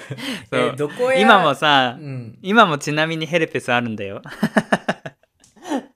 [0.49, 1.19] そえうどこや？
[1.19, 4.21] 今もさうん、今もちなみにヘルペスあるんだよ。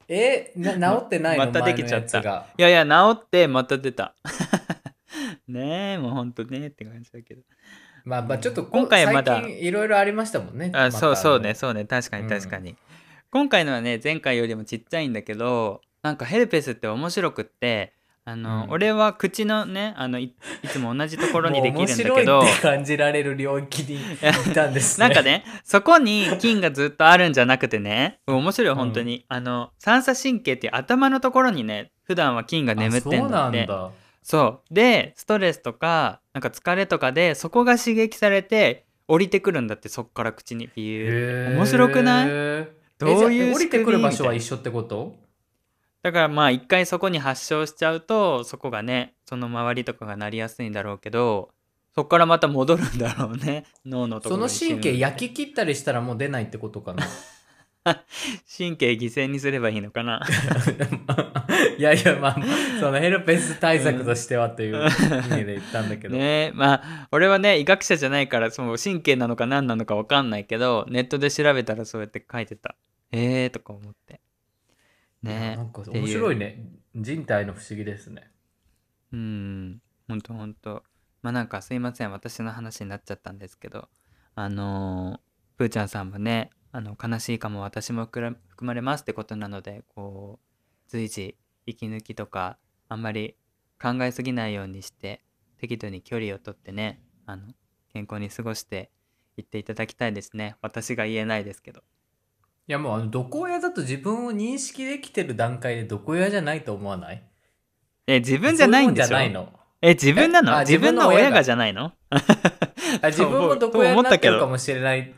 [0.09, 1.45] えな治ってないの？
[1.45, 2.21] またできちゃった。
[2.21, 2.47] 前のやつが。
[2.57, 4.13] いやいや治ってまた出た。
[5.47, 7.41] ねえもうほんとねって感じだけど。
[8.05, 9.41] まあまあちょっとこ今回はまだ。
[9.41, 10.71] 最近いろいろありましたもんね。
[10.73, 11.83] あ、またそうそうねのそうね。
[11.85, 12.29] 確かにうん。
[12.29, 12.75] 確かに、
[13.31, 17.93] 今回のはね前回よりもちっちゃいんだけどなんかヘルペスって面白くって
[18.29, 18.71] あの、うん。
[18.71, 22.41] 俺は口のねあのいいつも同じところにできるんだけど。
[22.41, 25.07] 白いって感じられる領域にいたんですね。
[25.07, 28.19] なんかねそこに菌がずっとあるんじゃなくてね。
[28.27, 33.59] 面白い本当に、あの三叉神経っていう頭のところにね普段は菌が眠ってんあだって。
[33.59, 33.91] そうなんだ。
[34.21, 34.73] そう。
[34.73, 40.69] でストレスとかなんか疲れとかでそこが刺激されて降りてくるんだってそっから口に。
[40.75, 41.55] ビュー。
[41.55, 42.27] 面白くない？
[42.29, 42.67] え
[42.99, 45.15] どういう降りてくる場所は一緒ってこと？
[46.07, 51.49] だからまあ一回そこに発症しちゃうとそこがねその周りとかがなりやすいんだろうけど
[51.93, 53.65] そこからまた戻るんだろうね。
[53.85, 57.03] 脳のところそのに神経焼き切ったりしたらもう出ないってことかな？
[58.57, 60.21] 神経犠牲にすればいいのかな？
[61.77, 62.37] いやいやまあ
[62.79, 72.77] そのヘルペス対策としてはという意味で言ったんだけど、ねまあ俺はね医学者じゃないからその神経なのか何なのか分かんないけどネットで調べたらそうやって書いてた。
[73.11, 74.21] えーとか思って
[75.23, 75.55] ね。
[75.55, 76.63] なんか面白いね。
[76.95, 78.31] 人体の不思議ですね。
[79.11, 79.81] うん。
[80.07, 80.83] ほんとほんと。
[81.21, 82.11] まあなんかすいません。
[82.11, 83.89] 私の話になっちゃったんですけど。
[84.35, 87.61] あのープーちゃんさんもねあの悲しいかも。
[87.61, 90.45] 私も含まれますってことなのでこう
[90.87, 93.35] 随時息抜きとかあんまり
[93.81, 95.23] 考えすぎないようにして
[95.57, 97.47] 適度に距離をとってねあの
[97.91, 98.91] 健康に過ごして
[99.35, 100.55] いっていただきたいですね。
[100.61, 101.81] 私が言えないですけど
[102.67, 107.23] いやもうあの毒親だと自分を認識できてる段階で毒親じゃないと思わない？
[108.07, 109.07] え自分じゃないんでしょ？
[109.07, 109.59] そういうもんじゃないの？
[109.81, 110.59] え自分なの？
[110.59, 111.43] 自分の親が。
[111.43, 111.93] じゃないの？
[113.01, 115.13] あ自分も毒親になってるかもしれない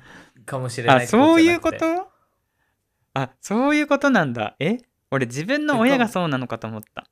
[0.46, 2.08] かもしれないあそういうこと？
[3.16, 4.56] あそういうことなんだ。
[4.60, 4.78] え？
[5.12, 7.08] 俺自分の親がそうなのかと思った。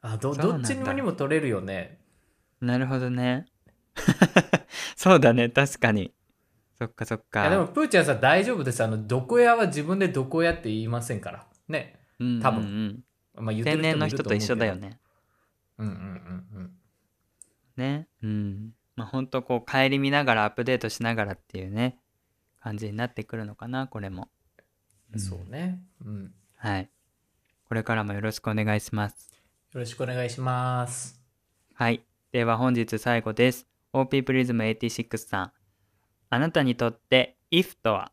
[0.00, 1.98] あどどっちにも取れるよね。
[2.62, 3.44] なるほどね。
[4.96, 6.12] そうだね確かに
[6.78, 8.82] そっかそっいやでもかプーちゃんさ大丈夫です。
[8.84, 11.46] あの毒親は自分で毒親って言いませんから。
[11.68, 12.00] ね。
[12.20, 12.62] うん多分
[13.36, 13.44] うん。
[13.44, 14.88] まあ言うん天然のってる人もいる人と一緒だよね。
[14.88, 15.00] ね
[15.78, 16.70] うんうんうんうん。
[17.76, 18.08] ね。
[18.22, 18.70] うん。
[18.94, 21.98] まあほんとこう顧みながらアップデートしながらっていうね。
[22.60, 24.28] 感じになってくるのかなこれも。
[25.12, 25.20] うん。
[25.20, 26.90] そうね、うん、よはい。
[27.66, 29.30] これからもよろしくお願いします。
[29.72, 31.20] ろしくお願いします。
[31.74, 32.02] はい。
[32.32, 33.66] では本日最後です。
[33.92, 35.57] OP プリズム86さん。
[36.30, 38.12] あなたにとって if とは？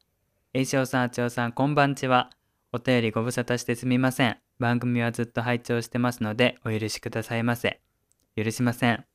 [0.54, 2.30] 栄翔さん、あちおさん、こんばんちは。
[2.72, 4.38] お便りご無沙汰してすみません。
[4.58, 7.82] 番組はずっと拝聴してますのでお許しくださいませ。
[8.38, 9.06] 許しません。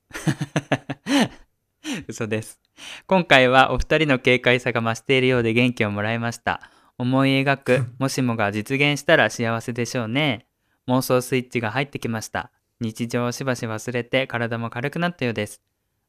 [2.08, 2.60] 嘘です。
[3.06, 6.60] 今回はお二人の軽快さが増しているようで元気をもらいました。
[6.98, 10.46] 思い描く もしもが実現したら幸せでしょうね。
[10.88, 12.52] 妄想スイッチが入ってきました。
[12.80, 15.62] 日常をしばし忘れて体も軽くなったようです。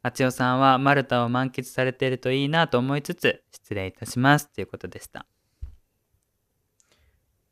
[0.04, 5.28] あちおさんはマルタを満喫されているといいなと思いつつ失礼いたしますということでした。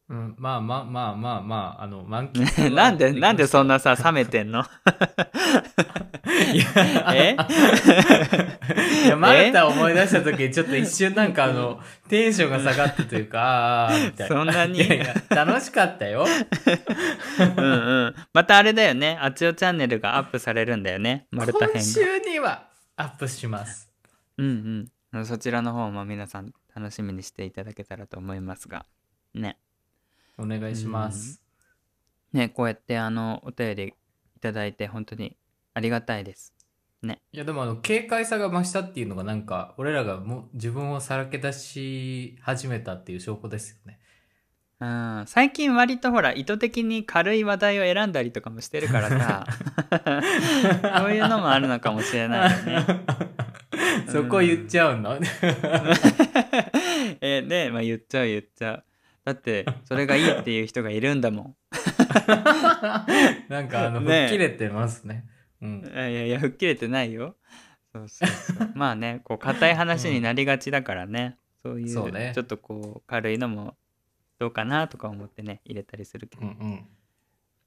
[0.09, 4.65] うん、まあまあまあまあまああの満喫は なんでなんでそんなさ冷めてんの？
[7.13, 7.35] え？
[9.05, 14.79] いやマルタを思い出した時にちょっと一瞬なんかあのテンションが下がったというかみたいなそんなに？
[14.81, 16.25] いやいや楽しかったよ
[17.39, 18.15] うんうん。
[18.33, 19.15] またあれだよね。
[19.21, 21.27] あちおチャンネルがアップされるんだよね。
[21.29, 21.79] マルタ編が。
[21.81, 23.91] 今週にはアップします
[24.39, 25.25] うんうん。
[25.25, 28.87] そちらの方も皆さん楽しみにしていただけたらと思いますが。
[29.35, 29.57] ね。
[30.39, 31.41] お願いします。
[32.33, 33.93] ね、こうやってあの、お便り
[34.37, 35.37] いただいて本当に
[35.73, 36.53] ありがたいです。
[37.01, 43.99] いやでもあの軽快さが増したっていうのがなんか俺らがもう自分をさらけ出し始めたっていう証拠ですよね。
[44.81, 49.47] うん、最近割とほら意図的に軽い話題を選んだりとかもしてるからさ。
[50.99, 52.85] そういうのもあるのかもしれないよね。
[54.11, 55.19] そこ言っちゃうの、
[57.21, 58.83] えねまあ言っちゃう言っちゃう。
[59.29, 61.55] だってそれがいいっていう人がいるんだも
[63.47, 65.25] なんかあの、ね吹っ切れてますね。
[65.61, 65.85] うんん。。
[65.85, 67.35] いやいや吹っ切れてないよ。
[67.93, 73.77] そうそうそうまあねこう硬い話になりがちだからね、そういうそうねちょっとこう軽いのも
[74.39, 76.87] どうかなとか思ってね入れたりするけど、うんうん。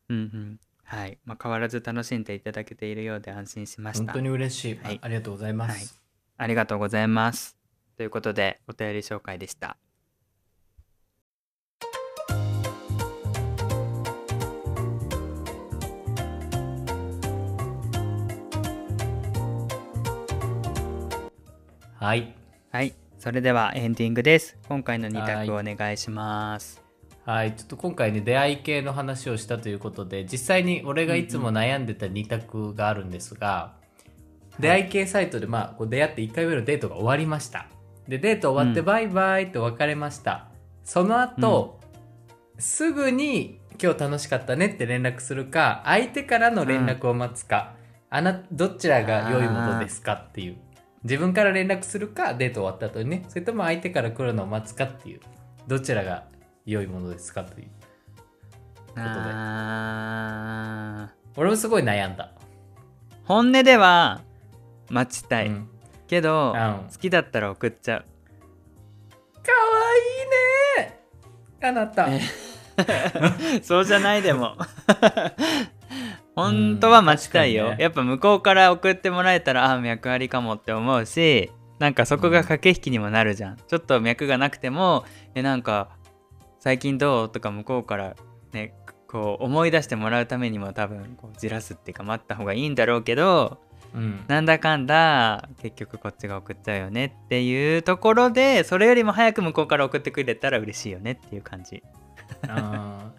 [0.09, 4.75] うんうんはい、まあ、変わらず楽しんでいただけているようで安心しました本当に嬉しい。
[4.83, 5.95] はいありがとうございます。
[5.95, 6.03] はい
[6.39, 7.57] ありがとうございます
[7.97, 9.77] ということでお便り紹介でした
[22.03, 22.35] はい。
[22.73, 22.95] はい。
[23.17, 24.59] それではエンディングです。
[24.69, 26.83] 今回の2択お願いします。
[27.25, 33.75] はい、ちょっと今回ね出会い系の話をしたということで実際に俺がいつも悩んでた2択があるんですが、
[34.59, 37.69] 出会い系サイトで、まあ、こう出会って1回目のデートが終わりました。
[38.09, 38.87] でデート終わってうん。
[38.87, 40.49] バイバイって別れました、
[40.83, 41.79] その後、
[42.59, 47.77] すぐに今日楽しかったねって連絡するか相手からの連絡を待つか、
[48.11, 50.57] あなどちらが良いものですかっていう
[51.05, 53.25] 自分から連絡するかデート終わった後にね。
[53.29, 55.21] それとも相手から来るのを待つかっていう。
[55.67, 56.25] どちらが
[56.65, 57.69] 良いものですかという。
[58.97, 61.41] あー。
[61.41, 62.33] 俺もすごい悩んだ、
[63.25, 64.21] 本音では
[64.91, 65.69] 待ちたい、うん。
[66.07, 66.89] けど、うん。
[66.91, 68.03] 好きだったら送っちゃう。
[68.03, 68.09] かわ
[70.79, 71.01] いいね。
[71.63, 72.09] あなた。
[72.09, 72.21] え
[73.63, 74.57] そうじゃないでも
[76.35, 77.77] 本当は待ちたいよ、ね。
[77.79, 85.05] やっぱ向こうから送ってもらえたらあ脈ありかもって思うしなんかそこが駆け引きにもなるじゃん、ちょっと脈がなくても
[85.35, 85.91] えなんか
[86.59, 88.17] 最近どうとか向こうから
[88.53, 88.75] ね
[89.09, 93.59] こう思い出してもらうためにも多分こうじらすっていうか待った方がいいんだろうけど
[93.95, 94.25] うん。
[94.27, 101.83] なんだかんだ結局こっちが送っちゃうよねっていうところでそれよりも早く向こうから送ってくれたら嬉しいよねっていう感じ。
[102.49, 103.11] あ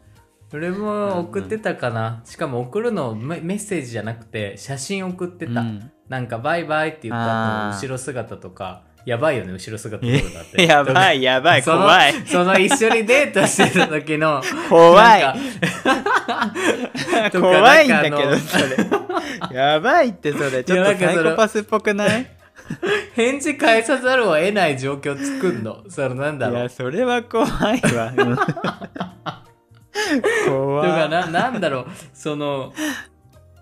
[0.54, 5.92] ー俺も送ってたかな、しかも送るのメメッセージじゃなくて写真送ってた、うん。
[6.10, 12.14] なんかバイバイって言った後後ろ姿とかやばいよね後ろ姿とかだってやばいやばい怖い。
[12.26, 15.24] その一緒にデートしてた時の 怖い。
[17.32, 18.58] 怖いんだけどそ
[19.52, 19.56] れ。
[19.58, 20.64] やばいってそれ。
[20.64, 22.28] ちょっとサイコパスっぽくない？
[23.16, 25.84] 返事返さざるを得ない状況作んの。
[25.90, 26.64] そのなんだいろう。
[26.64, 27.50] やそれは怖い
[27.96, 28.14] わ。
[28.16, 28.38] う ん
[30.48, 31.88] 怖いだからななんだろう。
[32.14, 32.74] その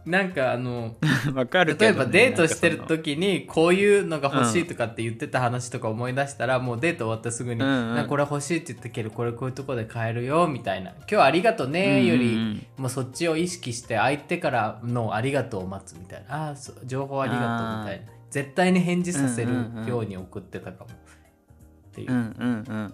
[0.06, 0.96] なんかあの
[1.36, 8.08] わかるね、例えばデートしてる時にこういうのが欲しいとかって言ってた話とか思い出したら、もうデート終わったらすぐに、うんうん。
[8.08, 10.92] これ欲しいって言ったけどこれこういうとこで買えるよみたいな。
[10.92, 16.50] 今日はありがとねより、うんうんもうそっちを意識して相手からのありがとうを待つみたいな。
[16.52, 16.56] あ
[16.86, 18.12] 情報ありがとうみたいな。
[18.32, 19.88] 絶対に返事させるうんうんうん。
[19.88, 20.90] ように送ってたかも。
[21.92, 22.94] っていう、うんうんうん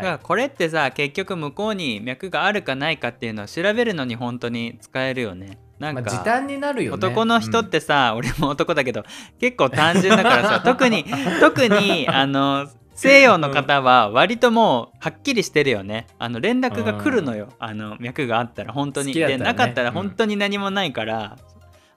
[0.00, 5.58] だからはい、これってさ結局向こうに脈があるかないかっていうのを調べるのに本当に使えるよね。
[5.78, 6.94] なんか、まあ、時短になるよね。
[6.94, 9.04] 男の人ってさ、俺も男だけど
[9.38, 11.04] 結構単純だからさ 特に
[11.40, 16.06] 特にあの西洋の方は割ともうはっきりしてるよね。
[16.18, 18.72] あの連絡が来るのよ、あの脈があったら。
[18.72, 19.38] 本当に、ね。
[19.38, 19.94] なかったらうん。
[19.94, 21.38] 本当に何もないから、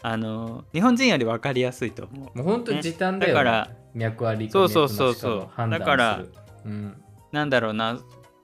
[0.02, 2.32] あの日本人より分かりやすいと思う。
[2.34, 3.38] うん、もう本当に時短だよ、ね。
[3.38, 5.32] だから脈ありかそうそうそうそう。
[5.34, 6.24] 脈なしかの判断だから
[6.66, 7.03] うん
[7.34, 8.00] なんだろうな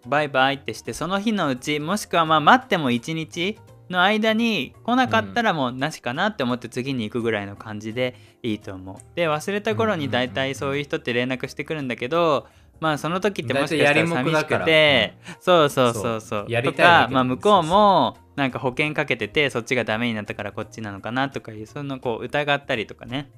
[0.08, 3.58] バイバイってしてその日のうちもしくはまあ待っても1日
[3.90, 9.16] の間に来なかったらもうなしかなって思って次に行くぐらいの感じでいいと思う。
[9.16, 12.48] で忘れた頃に大体そういう人って連絡してくるんだけど
[12.80, 16.22] まあその時ってもしかしたら寂しくてそうそうそうそう。
[16.22, 16.46] そう。
[16.48, 23.30] やりとたいだけかまあ向こうもなんか保険かけててそっちがダメになったからこっちなのかなとかいうそのこう疑ったりとかね。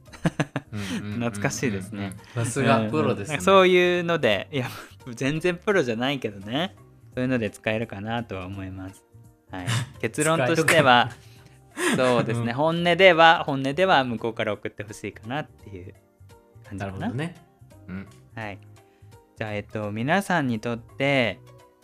[0.72, 2.14] 懐かしいですね。
[2.36, 3.42] さすがプロですね、うん。
[3.42, 4.68] そういうのでいや
[5.08, 6.76] 全然プロじゃないけどね。
[7.14, 9.04] そういうので使えるかなとは思います、
[9.52, 9.68] はい、
[10.00, 11.10] 結論としては
[11.98, 12.54] そうですね、うん。
[12.54, 15.94] 本音では本音では向こうから送ってほしいかなっていう
[16.64, 16.86] 感じかな。
[16.86, 17.36] なるほどね、
[17.88, 18.60] うん、はい。
[19.38, 21.40] じゃあえっと皆さんにとって、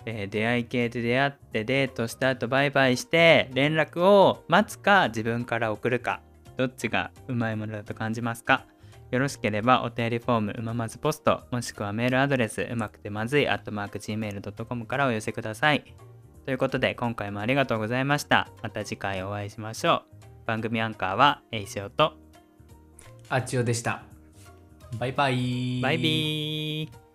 [0.05, 6.21] えー出会い系で出会ってデートした後バイバイして連絡を待つか自分から送るか
[6.55, 8.65] どっちがうまいものだと感じますか？
[9.11, 15.83] よろしければお便りフォームうままずポストもしくはメールアドレスうまくてまずい at mark gmail.com からお寄せください。
[16.45, 18.49] ということで今回もありがとうございました。
[18.63, 20.03] また次回お会いしましょ
[20.43, 20.45] う。
[20.45, 22.13] 番組アンカーはえいしおと
[23.29, 24.03] あっちよでした。
[24.97, 25.81] バイバイ。
[25.81, 27.06] バイビー